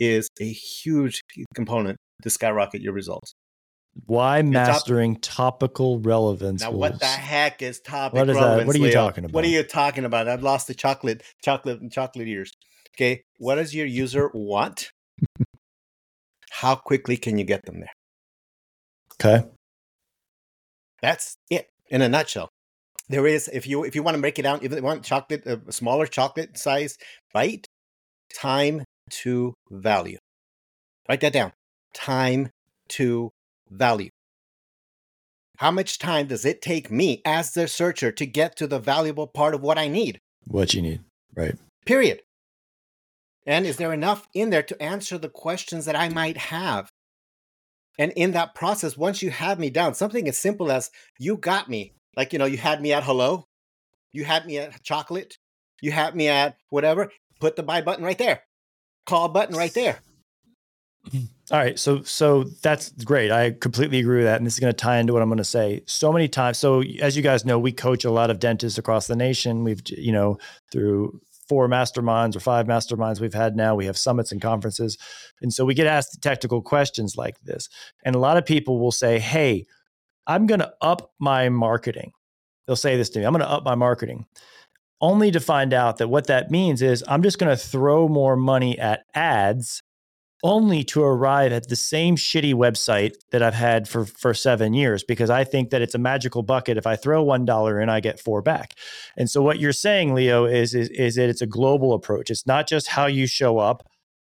[0.00, 1.20] is a huge
[1.54, 3.34] component to skyrocket your results.
[4.06, 6.62] Why top- mastering topical relevance?
[6.62, 8.42] Now, what the heck is topic What is that?
[8.42, 8.66] relevance?
[8.66, 8.92] What are you Leo?
[8.94, 9.34] talking about?
[9.34, 10.28] What are you talking about?
[10.28, 12.52] I've lost the chocolate, chocolate, and chocolate ears.
[12.96, 14.90] Okay, what does your user want?
[16.50, 17.92] How quickly can you get them there?
[19.14, 19.46] Okay.
[21.00, 22.48] That's it in a nutshell.
[23.08, 25.46] There is, if you if you want to break it down, if you want chocolate,
[25.46, 26.96] a smaller chocolate size
[27.34, 27.66] bite,
[28.34, 30.18] time to value.
[31.08, 31.52] Write that down.
[31.94, 32.50] Time
[32.90, 33.30] to
[33.72, 34.10] value.
[35.58, 39.26] How much time does it take me as the searcher to get to the valuable
[39.26, 40.18] part of what I need?
[40.46, 41.00] What you need,
[41.34, 41.56] right?
[41.86, 42.22] Period.
[43.46, 46.90] And is there enough in there to answer the questions that I might have?
[47.98, 51.68] And in that process, once you have me down, something as simple as you got
[51.68, 53.44] me, like, you know, you had me at hello,
[54.12, 55.36] you had me at chocolate,
[55.80, 57.10] you had me at whatever,
[57.40, 58.42] put the buy button right there,
[59.06, 60.00] call button right there.
[61.52, 63.30] All right, so so that's great.
[63.30, 65.36] I completely agree with that, and this is going to tie into what I'm going
[65.38, 65.82] to say.
[65.86, 69.06] So many times, so as you guys know, we coach a lot of dentists across
[69.06, 69.64] the nation.
[69.64, 70.38] We've you know
[70.70, 73.74] through four masterminds or five masterminds we've had now.
[73.74, 74.96] We have summits and conferences,
[75.42, 77.68] and so we get asked technical questions like this.
[78.04, 79.66] And a lot of people will say, "Hey,
[80.26, 82.12] I'm going to up my marketing."
[82.66, 84.26] They'll say this to me: "I'm going to up my marketing."
[85.02, 88.36] only to find out that what that means is I'm just going to throw more
[88.36, 89.82] money at ads
[90.42, 95.04] only to arrive at the same shitty website that I've had for for 7 years
[95.04, 96.76] because I think that it's a magical bucket.
[96.76, 98.74] If I throw $1 in I get 4 back.
[99.16, 102.30] And so what you're saying Leo is is is that it's a global approach.
[102.30, 103.88] It's not just how you show up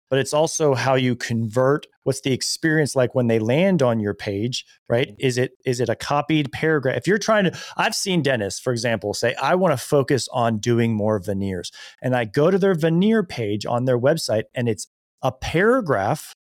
[0.09, 1.85] but it's also how you convert.
[2.03, 5.13] What's the experience like when they land on your page right?
[5.19, 6.97] Is it is it a copied paragraph?
[6.97, 10.57] If you're trying to i've seen dentists for example say i want to focus on
[10.57, 11.71] doing more veneers.
[12.01, 14.87] And i go to their veneer page on their website and it's
[15.21, 16.33] a paragraph.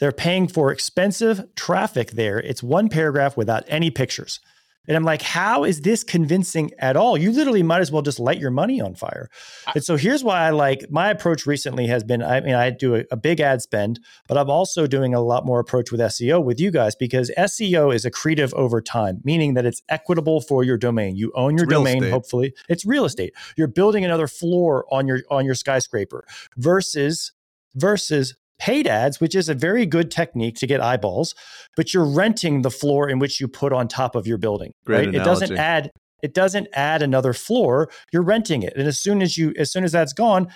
[0.00, 2.38] They're paying for expensive traffic there.
[2.38, 4.40] It's one paragraph without any pictures
[4.88, 7.16] and I'm like, how is this convincing at all?
[7.18, 9.28] You literally might as well just light your money on fire.
[9.74, 12.96] And so here's why I like my approach recently has been I mean, I do
[12.96, 16.42] a, a big ad spend, but I'm also doing a lot more approach with SEO
[16.42, 20.78] with you guys because SEO is accretive over time, meaning that it's equitable for your
[20.78, 21.16] domain.
[21.16, 22.10] You own your domain, estate.
[22.10, 22.54] hopefully.
[22.68, 23.34] It's real estate.
[23.56, 26.24] You're building another floor on your on your skyscraper
[26.56, 27.32] versus
[27.74, 31.34] versus paid ads, which is a very good technique to get eyeballs,
[31.76, 34.72] but you're renting the floor in which you put on top of your building.
[34.84, 35.14] Great right?
[35.14, 35.90] It doesn't add
[36.22, 37.88] it doesn't add another floor.
[38.12, 38.72] You're renting it.
[38.76, 40.48] And as soon as you as soon as that's gone,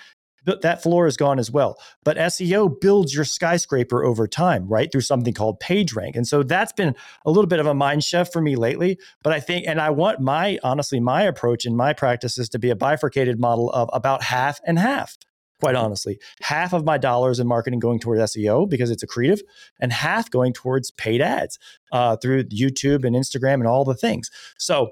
[0.46, 1.76] th- that floor is gone as well.
[2.04, 4.90] But SEO builds your skyscraper over time, right?
[4.90, 6.16] Through something called PageRank.
[6.16, 6.94] And so that's been
[7.24, 8.98] a little bit of a mind shift for me lately.
[9.22, 12.58] But I think, and I want my, honestly, my approach in my practice is to
[12.58, 15.16] be a bifurcated model of about half and half.
[15.62, 19.40] Quite honestly, half of my dollars in marketing going towards SEO because it's accretive,
[19.78, 21.56] and half going towards paid ads
[21.92, 24.28] uh, through YouTube and Instagram and all the things.
[24.58, 24.90] So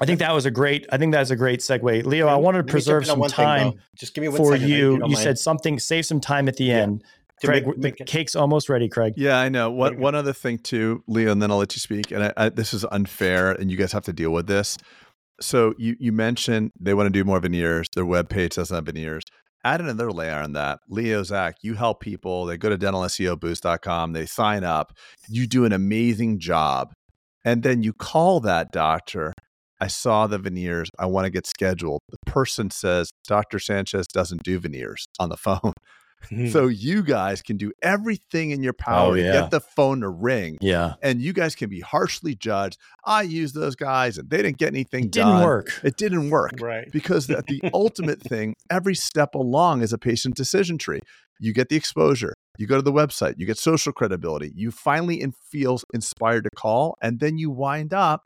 [0.00, 0.86] I think that was a great.
[0.90, 2.26] I think that's a great segue, Leo.
[2.26, 3.80] I wanted to me preserve jump on some one thing, time.
[3.96, 4.98] Just give me one for second, if you.
[4.98, 5.78] don't You said something.
[5.78, 6.78] Save some time at the Yeah.
[6.78, 7.04] end.
[7.44, 9.14] Craig, make- the make it- cake's almost ready, Craig.
[9.16, 9.70] Yeah, I know.
[9.70, 12.10] One one other thing too, Leo, and then I'll let you speak.
[12.10, 14.76] And I, I, this is unfair, and you guys have to deal with this.
[15.40, 17.86] So you you mentioned they want to do more veneers.
[17.94, 19.22] Their web page doesn't have veneers.
[19.68, 20.80] Add another layer on that.
[20.88, 22.46] Leo Zach, you help people.
[22.46, 24.14] They go to dentalseoboost.com.
[24.14, 24.94] They sign up.
[25.28, 26.94] You do an amazing job,
[27.44, 29.34] and then you call that doctor.
[29.78, 30.88] I saw the veneers.
[30.98, 32.00] I want to get scheduled.
[32.08, 33.58] The person says Dr.
[33.58, 35.74] Sanchez doesn't do veneers on the phone.
[36.28, 36.48] Hmm.
[36.48, 40.08] So you guys can do everything in your power Oh, to get the phone to
[40.08, 40.58] ring.
[40.60, 42.78] Yeah, And you guys can be harshly judged.
[43.04, 45.10] I used those guys and they didn't get anything done.
[45.10, 45.44] it didn't done.
[45.44, 45.80] work.
[45.84, 46.52] It didn't work.
[46.60, 46.90] right.
[46.92, 51.00] Because the, the ultimate thing, every step along is a patient decision tree.
[51.40, 55.20] You get the exposure, you go to the website, you get social credibility, you finally
[55.20, 58.24] in, feel inspired to call, and then you wind up,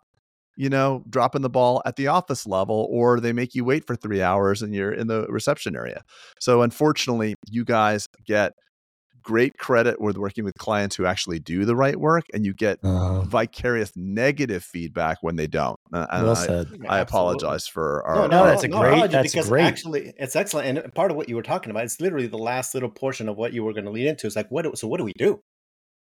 [0.62, 3.96] you know, dropping the ball at the office level, or they make you wait for
[3.96, 6.02] three hours and you're in the reception area.
[6.38, 8.52] So unfortunately, you guys get
[9.24, 12.78] great credit with working with clients who actually do the right work, and you get
[12.84, 15.76] Uh, vicarious negative feedback when they don't.
[15.92, 16.66] Uh, and well I, said.
[16.68, 17.00] I Absolutely.
[17.00, 18.14] apologize for our.
[18.14, 19.64] No, No, no, that's a no great- apology that's because great.
[19.64, 20.66] actually it's excellent.
[20.78, 23.36] And part of what you were talking about is literally the last little portion of
[23.36, 24.26] what you were going to lead into.
[24.28, 24.78] Is like, what?
[24.78, 25.40] So what do we do?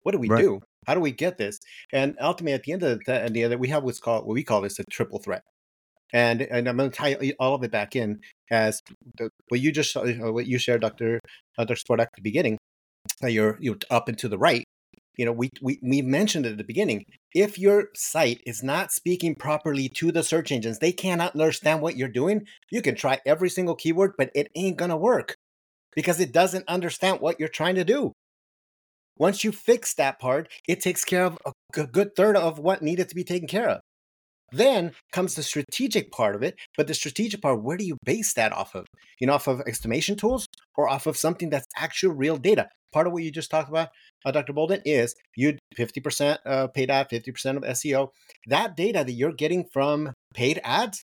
[0.02, 0.42] What do we Right.
[0.42, 0.60] do?
[0.86, 1.58] How do we get this?
[1.92, 4.44] And ultimately, at the end of the, at end, we have what's called what we
[4.44, 5.42] call this a triple threat.
[6.12, 8.20] And and I'm going to tie all of it back in
[8.50, 8.82] as
[9.16, 11.20] the, what you just uh, what you shared, Doctor
[11.58, 11.74] uh, Dr.
[11.74, 12.58] Spodak, at the beginning.
[13.22, 14.64] You're you're up and to the right.
[15.16, 17.04] You know, we, we we mentioned at the beginning.
[17.34, 21.96] If your site is not speaking properly to the search engines, they cannot understand what
[21.96, 22.46] you're doing.
[22.70, 25.36] You can try every single keyword, but it ain't gonna work
[25.94, 28.12] because it doesn't understand what you're trying to do.
[29.20, 31.38] Once you fix that part, it takes care of
[31.76, 33.80] a good third of what needed to be taken care of.
[34.50, 38.32] Then comes the strategic part of it, but the strategic part, where do you base
[38.32, 38.86] that off of?
[39.20, 42.68] You know, off of estimation tools or off of something that's actual real data?
[42.92, 43.90] Part of what you just talked about,
[44.24, 44.54] uh, Dr.
[44.54, 48.08] Boulden, is you 50% uh, paid ad, 50% of SEO.
[48.46, 51.04] That data that you're getting from paid ads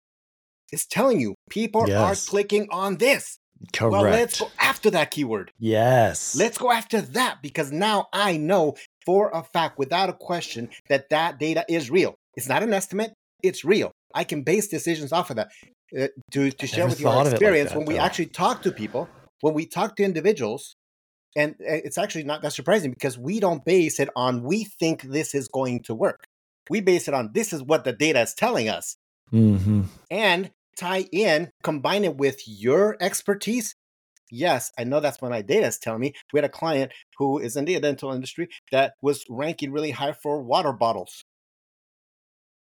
[0.73, 2.27] is telling you people Yes.
[2.27, 3.39] are clicking on this.
[3.73, 3.93] Correct.
[3.93, 5.53] Well, let's go after that keyword.
[5.59, 6.35] yes.
[6.35, 11.11] Let's go after that because now I know for a fact, without a question, that
[11.11, 12.15] that data is real.
[12.37, 13.93] It's not an estimate; it's real.
[14.15, 15.51] I can base decisions off of that.
[15.99, 18.01] Uh, to to share with you our it like experience that, when we though.
[18.01, 19.09] actually talk to people,
[19.41, 20.77] when we talk to individuals,
[21.37, 25.03] and uh, it's actually not that surprising because we don't base it on we think
[25.03, 26.25] this is going to work.
[26.71, 28.97] We base it on this is what the data is telling us
[29.31, 33.75] hmm and tie in, combine it with your expertise.
[34.31, 36.13] Yes, I know that's what my data is telling me.
[36.33, 40.13] We had a client who is in the dental industry that was ranking really high
[40.13, 41.25] for water bottles.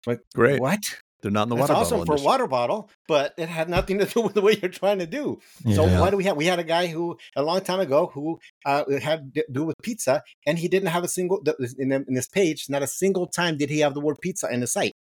[0.07, 0.61] Like, Great.
[0.61, 0.81] what?
[1.23, 2.27] They're not in the That's water awesome bottle for industry.
[2.27, 5.39] water bottle, but it had nothing to do with what you're trying to do.
[5.73, 6.01] So Yeah.
[6.01, 6.37] why do we have?
[6.37, 9.77] We had a guy who a long time ago who uh, had to do with
[9.85, 11.41] pizza, and he didn't have a single
[11.79, 12.67] in, in this page.
[12.69, 14.95] Not a single time did he have the word pizza in the site.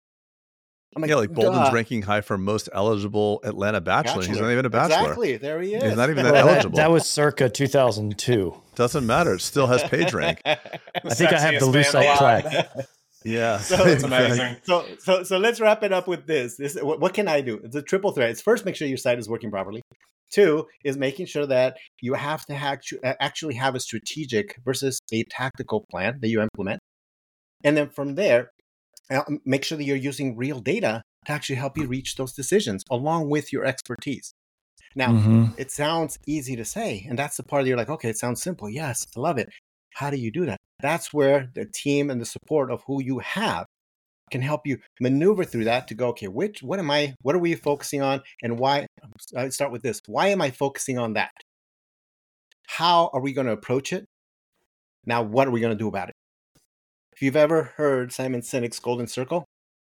[0.94, 1.74] I'm yeah, like Boulden's duh.
[1.74, 4.22] ranking high for most eligible Atlanta bachelor.
[4.24, 4.98] He's not even a bachelor.
[5.00, 5.36] Exactly.
[5.38, 5.82] There he is.
[5.82, 6.76] He's not even that that, eligible.
[6.76, 8.54] that was circa 2002.
[8.74, 9.34] Doesn't matter.
[9.34, 10.40] It still has page rank.
[10.44, 10.56] I
[11.10, 12.68] think I have the Sexiest Lucite man plaque.
[13.24, 13.58] Yeah.
[13.58, 14.56] So- It's amazing.
[14.64, 16.56] So, so, so let's wrap it up with this.
[16.56, 17.60] This, what, what can I do?
[17.62, 18.30] It's a triple threat.
[18.30, 19.80] It's first, make sure your site is working properly.
[20.32, 25.22] Two is making sure that you have to actu- actually have a strategic versus a
[25.24, 26.80] tactical plan that you implement,
[27.62, 28.44] and then from there, uh,
[29.44, 33.30] make sure that you're using real data to actually help you reach those decisions along
[33.30, 34.34] with your expertise.
[34.94, 35.58] Now, Mhm.
[35.58, 38.42] it sounds easy to say, and that's the part that you're like, okay, it sounds
[38.42, 38.68] simple.
[38.68, 39.48] Yes, I love it.
[39.94, 40.58] How do you do that?
[40.80, 43.66] That's where the team and the support of who you have
[44.30, 47.38] can help you maneuver through that to go, okay, which, what am I, what are
[47.38, 48.86] we focusing on, and why?
[49.36, 50.00] I start with this.
[50.06, 51.32] Why am I focusing on that?
[52.66, 54.06] How are we going to approach it?
[55.04, 56.14] Now, what are we going to do about it?
[57.22, 59.44] If you've ever heard Simon Sinek's Golden Circle,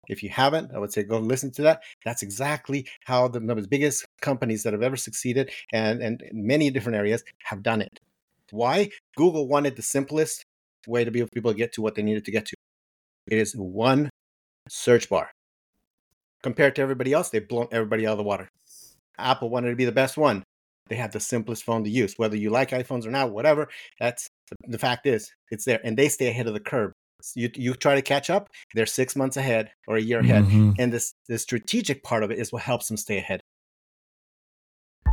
[0.07, 1.83] if you haven't, I would say go listen to that.
[2.03, 7.23] That's exactly how the, biggest companies that have ever succeeded and, and many different areas
[7.43, 7.99] have done it.
[8.49, 8.89] Why?
[9.15, 10.43] Google wanted the simplest
[10.87, 12.55] way to be able people to get to what they needed to get to.
[13.27, 14.09] It is one
[14.67, 15.29] search bar.
[16.41, 18.49] Compared to everybody else, they've blown everybody out of the water.
[19.19, 20.43] Apple wanted to be the best one.
[20.87, 22.15] They have the simplest phone to use.
[22.17, 23.69] Whether you like iPhones or not, whatever,
[23.99, 24.27] that's
[24.67, 25.79] the fact is it's there.
[25.83, 26.91] And they stay ahead of the curve.
[27.35, 30.45] You, you try to catch up, they're six months ahead or a year ahead.
[30.45, 30.75] Mhm.
[30.79, 33.41] And this the strategic part of it is what helps them stay ahead.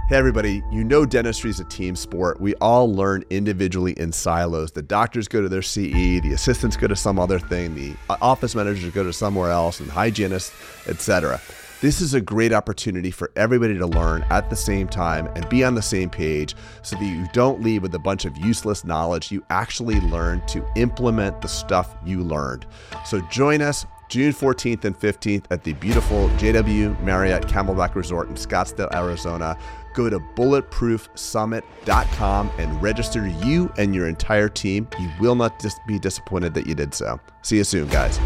[0.08, 2.40] Hey, everybody, you know dentistry is a team sport.
[2.40, 4.70] We all learn individually in silos.
[4.70, 8.16] The doctors go to their CE, the assistants go to some other thing, the uh,
[8.22, 10.52] office managers go to somewhere else, and hygienists,
[10.86, 11.40] etc.
[11.82, 15.62] This is a great opportunity for everybody to learn at the same time and be
[15.62, 19.30] on the same page so that you don't leave with a bunch of useless knowledge.
[19.30, 22.64] You actually learn to implement the stuff you learned.
[23.04, 28.36] So join us June 14th and 15th at the beautiful JW Marriott Camelback Resort in
[28.36, 29.58] Scottsdale, Arizona.
[29.92, 34.88] Go to bulletproofsummit.com and register you and your entire team.
[34.98, 37.20] You will not dis- be disappointed that you did so.
[37.42, 38.18] See you soon, guys.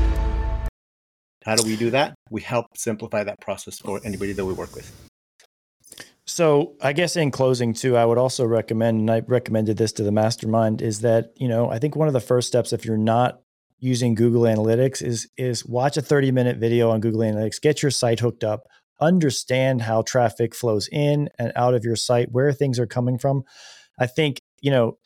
[1.45, 2.15] How do we do that?
[2.31, 4.91] We help simplify that process for anybody that we work with.
[6.27, 10.05] So I guess in closing too, I would also recommend, and I recommended this to
[10.05, 12.97] the mastermind, is that you know I think one of the first steps if you're
[12.97, 13.41] not
[13.81, 17.91] using Google Analytics is is watch a 30 minute video on Google Analytics, get your
[17.91, 18.63] site hooked up,
[19.01, 23.43] understand how traffic flows in and out of your site, where things are coming from.
[23.99, 24.99] I think you know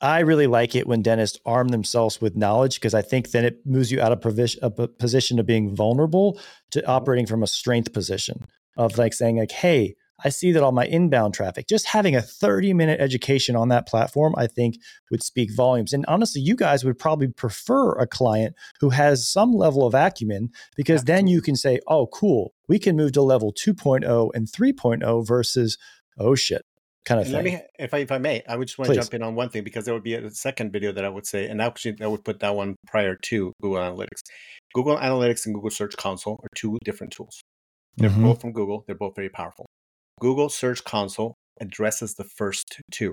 [0.00, 3.66] I really like it when dentists arm themselves with knowledge because I think then it
[3.66, 6.40] moves you out of provision, a position of being vulnerable
[6.70, 8.46] to operating from a strength position
[8.76, 9.94] of like saying like, hey,
[10.24, 13.86] I see that all my inbound traffic, just having a 30 minute education on that
[13.86, 14.76] platform, I think
[15.10, 15.92] would speak volumes.
[15.92, 20.50] And honestly, you guys would probably prefer a client who has some level of acumen
[20.76, 25.26] because then you can say, oh, cool, we can move to level 2.0 and 3.0
[25.26, 25.78] versus,
[26.18, 26.64] oh shit,
[27.04, 28.94] kind of And let me, if I, if I may, I would just want to
[28.94, 31.26] jump in on one thing because there would be a second video that I would
[31.26, 34.20] say, and actually I would put that one prior to Google Analytics.
[34.74, 37.40] Google Analytics and Google Search Console are two different tools.
[37.96, 38.22] They're Mhm.
[38.22, 38.84] both from Google.
[38.86, 39.66] They're both very powerful.
[40.20, 43.12] Google Search Console addresses the first two: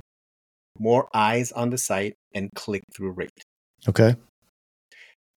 [0.80, 3.42] more eyes on the site and click through rate.
[3.88, 4.16] Okay.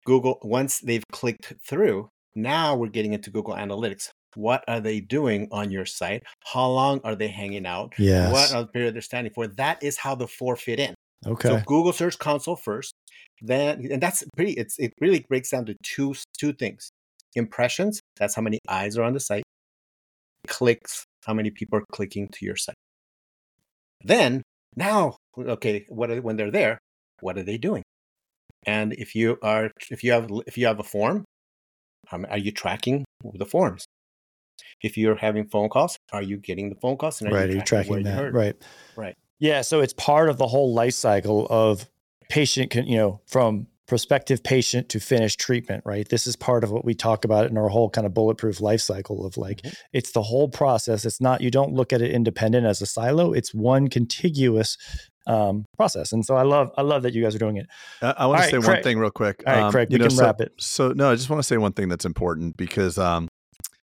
[0.06, 4.10] Google, once they've clicked through, now we're getting into Google Analytics.
[4.36, 6.24] What are they doing on your site?
[6.46, 7.94] How long are they hanging out?
[7.98, 8.32] Yes.
[8.32, 9.48] What are the period they're standing for?
[9.48, 10.94] That is how the four fit in.
[11.26, 11.50] Okay.
[11.50, 12.94] So Google Search Console first,
[13.42, 14.54] then and that's pretty.
[14.54, 16.90] It's it really breaks down to two two things:
[17.36, 18.00] impressions.
[18.18, 19.44] That's how many eyes are on the site.
[20.48, 21.06] Clicks.
[21.26, 22.76] How many people are clicking to your site?
[24.04, 24.42] Then
[24.76, 26.78] now, okay, what are, when they're there,
[27.20, 27.84] what are they doing?
[28.66, 31.26] And if you are if you have if you have a form,
[32.12, 33.86] um, are you tracking the forms?
[34.82, 37.22] If you're having phone calls, are you getting the phone calls?
[37.22, 37.50] And right.
[37.50, 38.12] Are you tracking you that?
[38.16, 38.34] heard?
[38.34, 38.56] Right.
[38.96, 39.16] Right.
[39.40, 39.62] Yeah.
[39.62, 41.90] So it's part of the whole life cycle of
[42.30, 46.08] patient, con- you know, from prospective patient to finished treatment, right?
[46.10, 48.82] This is part of what we talk about in our whole kind of bulletproof life
[48.82, 49.74] cycle of like, Mhm.
[49.94, 51.06] it's the whole process.
[51.06, 53.34] It's not, you don't look at it independent as a silo.
[53.34, 54.78] It's one contiguous
[55.26, 56.12] um, process.
[56.12, 57.66] And so I love, I love that you guys are doing it.
[58.02, 59.44] I, I want All to right, say one thing real quick.
[59.48, 60.54] All right, Um, Craig, you we know, can so, wrap it.
[60.60, 63.28] So no, I just want to say one thing that's important because um,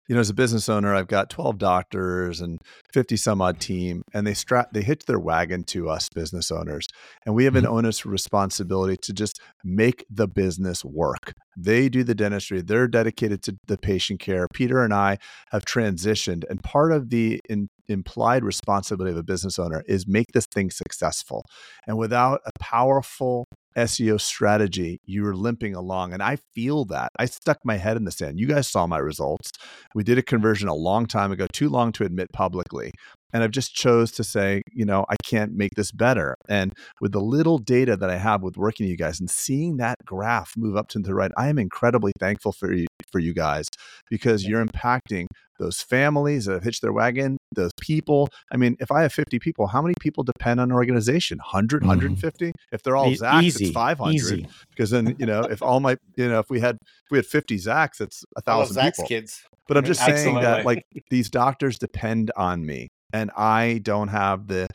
[0.09, 2.61] you know, as a business owner, I've got 12 doctors and
[2.93, 6.87] 50 some odd team, and they strap they hitch their wagon to us business owners.
[7.25, 7.75] And we have an mm-hmm.
[7.75, 11.35] onus responsibility to just make the business work.
[11.57, 14.47] They do the dentistry, they're dedicated to the patient care.
[14.53, 15.19] Peter and I
[15.51, 20.33] have transitioned, and part of the in, implied responsibility of a business owner is make
[20.33, 21.45] this thing successful.
[21.87, 23.47] And without a powerful
[23.77, 26.13] SEO strategy, you were limping along.
[26.13, 27.13] And I feel that.
[27.19, 28.41] I stuck my head in the sand.
[28.41, 29.53] You guys saw my results.
[29.95, 32.93] We did a conversion a long time ago, too long to admit publicly.
[33.37, 36.37] And I've just chose to say, you know, I can't make this better.
[36.49, 36.73] And
[37.03, 39.97] with the little data that I have with working with you guys and seeing that
[40.07, 43.67] graph move up to the right, I am incredibly thankful for you for you guys
[44.09, 45.27] because you're impacting
[45.59, 48.31] those families that have hitched their wagon, those people.
[48.51, 51.37] I mean, if I have 50 people, how many people depend on an organization?
[51.37, 51.89] 100, Mhm.
[51.89, 52.53] 150?
[52.73, 54.15] If they're all E- Zacks, easy, it's 500.
[54.15, 54.47] easy.
[54.71, 57.27] Because then, you know, if all my, you know, if we had, if we had
[57.27, 59.09] 50 Zacks, it's a thousand Zach's people.
[59.09, 59.43] kids.
[59.69, 64.49] But I'm just saying that like these doctors depend on me and I don't have
[64.49, 64.67] the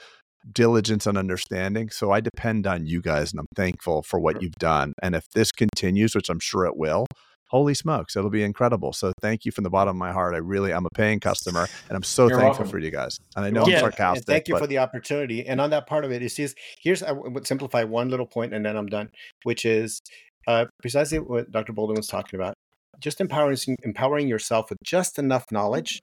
[0.51, 1.89] diligence and understanding.
[1.89, 4.93] So I depend on you guys and I'm thankful for what you've done.
[5.01, 7.05] And if this continues, which I'm sure it will,
[7.49, 8.93] holy smokes, it'll be incredible.
[8.93, 10.33] So thank you from the bottom of my heart.
[10.33, 12.67] I really am a paying customer and I'm so You're thankful welcome.
[12.69, 13.19] for you guys.
[13.35, 14.25] And I know You're I'm sarcastic.
[14.25, 15.45] Thank you but for the opportunity.
[15.45, 18.53] And on that part of it, it's just here's I would simplify one little point
[18.53, 19.09] and then I'm done,
[19.43, 20.01] which is
[20.47, 21.73] uh, precisely what Dr.
[21.73, 22.55] Boulden was talking about.
[22.99, 26.01] Just empowering empowering yourself with just enough knowledge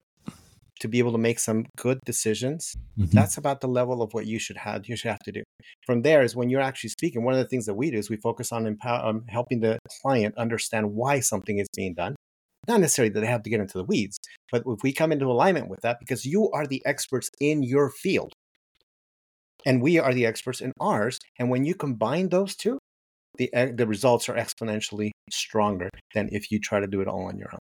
[0.81, 2.75] to be able to make some good decisions.
[2.99, 3.11] Mhm.
[3.13, 5.43] That's about the level of what you should have you should have to do.
[5.87, 7.25] From there is when you're actually speaking.
[7.25, 9.79] One of the things that we do is we focus on empower, um, helping the
[10.03, 12.15] client understand why something is being done.
[12.67, 14.19] Not necessarily that they have to get into the weeds,
[14.53, 17.91] but if we come into alignment with that, because you are the experts in your
[17.91, 18.33] field,
[19.67, 22.79] and we are the experts in ours, and when you combine those two,
[23.37, 27.25] the e- the results are exponentially stronger than if you try to do it all
[27.27, 27.59] on your own.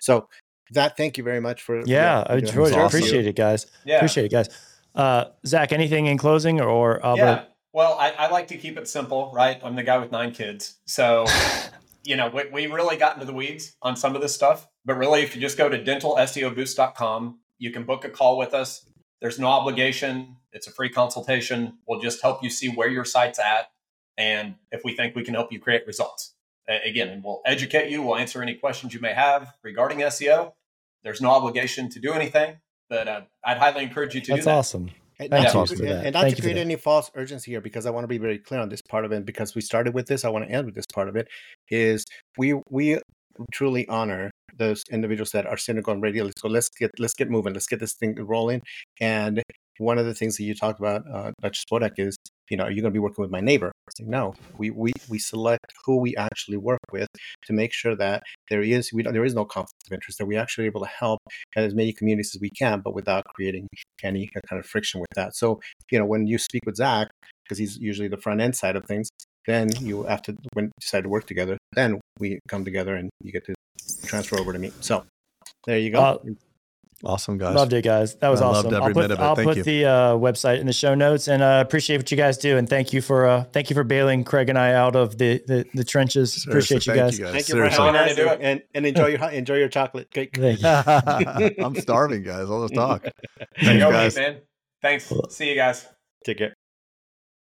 [0.00, 0.28] So
[0.72, 2.48] that thank you very much for for Yeah, I opportunity.
[2.48, 2.78] enjoyed it.
[2.78, 2.98] awesome.
[2.98, 3.66] Appreciate it, guys.
[3.84, 3.96] Yeah.
[3.96, 4.48] Appreciate it, guys.
[4.94, 7.22] Uh, Zach, anything in closing, or Albert?
[7.22, 7.44] Yeah.
[7.72, 9.60] Well, I, I like to keep it simple, right?
[9.62, 10.74] I'm the guy with nine kids.
[10.86, 11.24] So,
[12.02, 14.66] you know, we, we really got into the weeds on some of this stuff.
[14.84, 18.84] But really, if you just go to dentalseoboost.com, you can book a call with us.
[19.20, 20.36] There's no obligation.
[20.52, 21.78] It's a free consultation.
[21.86, 23.70] We'll just help you see where your site's at
[24.18, 26.34] and if we think we can help you create results.
[26.68, 28.02] Again, and we'll educate you.
[28.02, 30.52] We'll answer any questions you may have regarding SEO.
[31.02, 32.56] There's no obligation to do anything,
[32.88, 34.56] but uh, I'd highly encourage you to That's do that.
[34.56, 34.90] That's awesome.
[35.18, 36.04] And Thank not, you to, for that.
[36.06, 38.38] and not Thank to create any false urgency here, because I want to be very
[38.38, 39.26] clear on this part of it.
[39.26, 41.28] Because we started with this, I want to end with this part of it.
[41.68, 42.06] Is
[42.38, 42.98] we we
[43.52, 46.22] truly honor those individuals that are cynical and ready.
[46.22, 46.48] Let's go.
[46.48, 47.52] Let's get let's get moving.
[47.52, 48.62] Let's get this thing rolling.
[49.00, 49.42] And
[49.78, 51.58] one of the things that you talked about, uh, Dr.
[51.58, 52.16] Spodak, is
[52.50, 53.72] you know, are you going to be working with my neighbor?
[53.98, 57.08] Like, no, we we we select who we actually work with
[57.46, 60.18] to make sure that there is we there is no conflict of interest.
[60.18, 61.20] That we actually able to help
[61.56, 63.68] as many communities as we can, but without creating
[64.02, 65.36] any kind of friction with that.
[65.36, 67.08] So you know, when you speak with Zach,
[67.44, 69.08] because he's usually the front end side of things,
[69.46, 73.44] then you to when decide to work together, then we come together and you get
[73.46, 73.54] to
[74.04, 74.72] transfer over to me.
[74.80, 75.04] So
[75.66, 76.00] there you go.
[76.00, 76.18] Uh,
[77.04, 77.54] awesome guys.
[77.54, 78.14] Loved it, guys.
[78.16, 78.74] That was I loved awesome.
[78.74, 79.22] every I'll put, minute of it.
[79.22, 79.62] I'll Thank put you.
[79.62, 82.56] the uh, website in the show notes, and uh, appreciate what you guys do.
[82.56, 85.42] And thank you for uh, thank you for bailing Craig and I out of the
[85.46, 86.32] the, the trenches.
[86.32, 87.18] Seriously, appreciate you thank guys.
[87.18, 87.32] You guys.
[87.34, 88.38] Thank you for having Honor us do it.
[88.42, 90.36] and, and enjoy your enjoy your chocolate cake.
[90.36, 91.64] Thank you.
[91.64, 92.48] I'm starving, guys.
[92.50, 93.06] All this talk.
[93.60, 94.16] Thanks, go, guys.
[94.16, 94.40] man.
[94.82, 95.12] Thanks.
[95.30, 95.86] See you guys.
[96.24, 96.54] Take care.